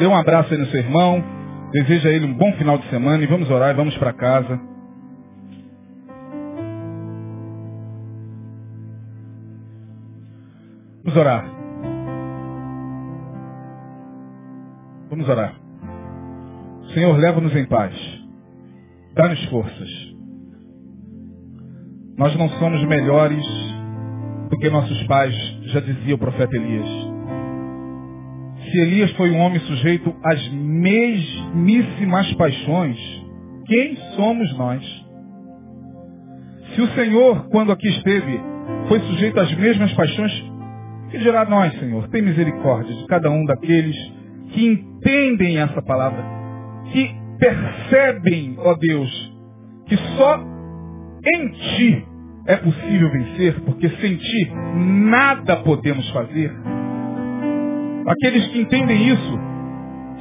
[0.00, 1.45] Dê um abraço aí no seu irmão.
[1.76, 4.58] Deseja a ele um bom final de semana e vamos orar e vamos para casa.
[11.04, 11.44] Vamos orar.
[15.10, 15.54] Vamos orar.
[16.94, 17.94] Senhor, leva-nos em paz.
[19.12, 19.90] Dá-nos forças.
[22.16, 23.44] Nós não somos melhores
[24.48, 27.05] do que nossos pais, já dizia o profeta Elias.
[28.70, 32.98] Se Elias foi um homem sujeito às mesmíssimas paixões,
[33.66, 34.82] quem somos nós?
[36.74, 38.40] Se o Senhor, quando aqui esteve,
[38.88, 40.32] foi sujeito às mesmas paixões,
[41.10, 42.08] que dirá nós, Senhor?
[42.08, 43.96] Tem misericórdia de cada um daqueles
[44.52, 46.24] que entendem essa palavra,
[46.92, 49.32] que percebem, ó Deus,
[49.86, 50.40] que só
[51.34, 52.04] em ti
[52.46, 56.52] é possível vencer, porque sem ti nada podemos fazer.
[58.06, 59.38] Aqueles que entendem isso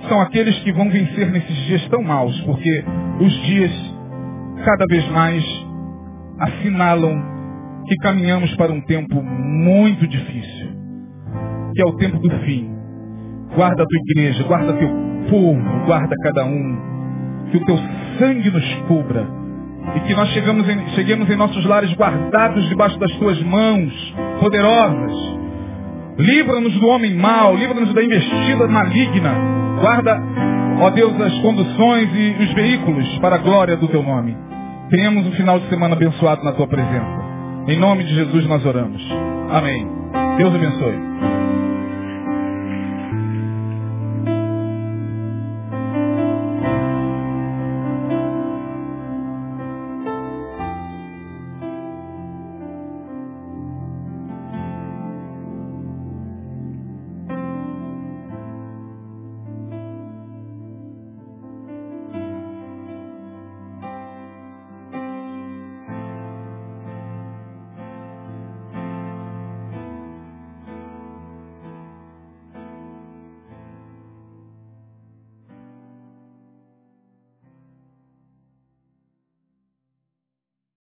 [0.09, 2.83] são aqueles que vão vencer nesses dias tão maus, porque
[3.19, 3.71] os dias
[4.63, 5.43] cada vez mais
[6.39, 7.21] assinalam
[7.87, 10.67] que caminhamos para um tempo muito difícil,
[11.73, 12.73] que é o tempo do fim.
[13.55, 14.89] Guarda a tua igreja, guarda teu
[15.29, 16.95] povo, guarda cada um.
[17.51, 17.77] Que o teu
[18.17, 19.27] sangue nos cubra
[19.95, 25.44] e que nós chegamos em, cheguemos em nossos lares guardados debaixo das tuas mãos poderosas.
[26.17, 29.33] Livra-nos do homem mau, livra-nos da investida maligna.
[29.81, 30.21] Guarda,
[30.79, 34.35] ó Deus, as conduções e os veículos para a glória do teu nome.
[34.89, 37.25] Tenhamos um final de semana abençoado na tua presença.
[37.67, 39.01] Em nome de Jesus nós oramos.
[39.51, 39.87] Amém.
[40.37, 41.34] Deus abençoe.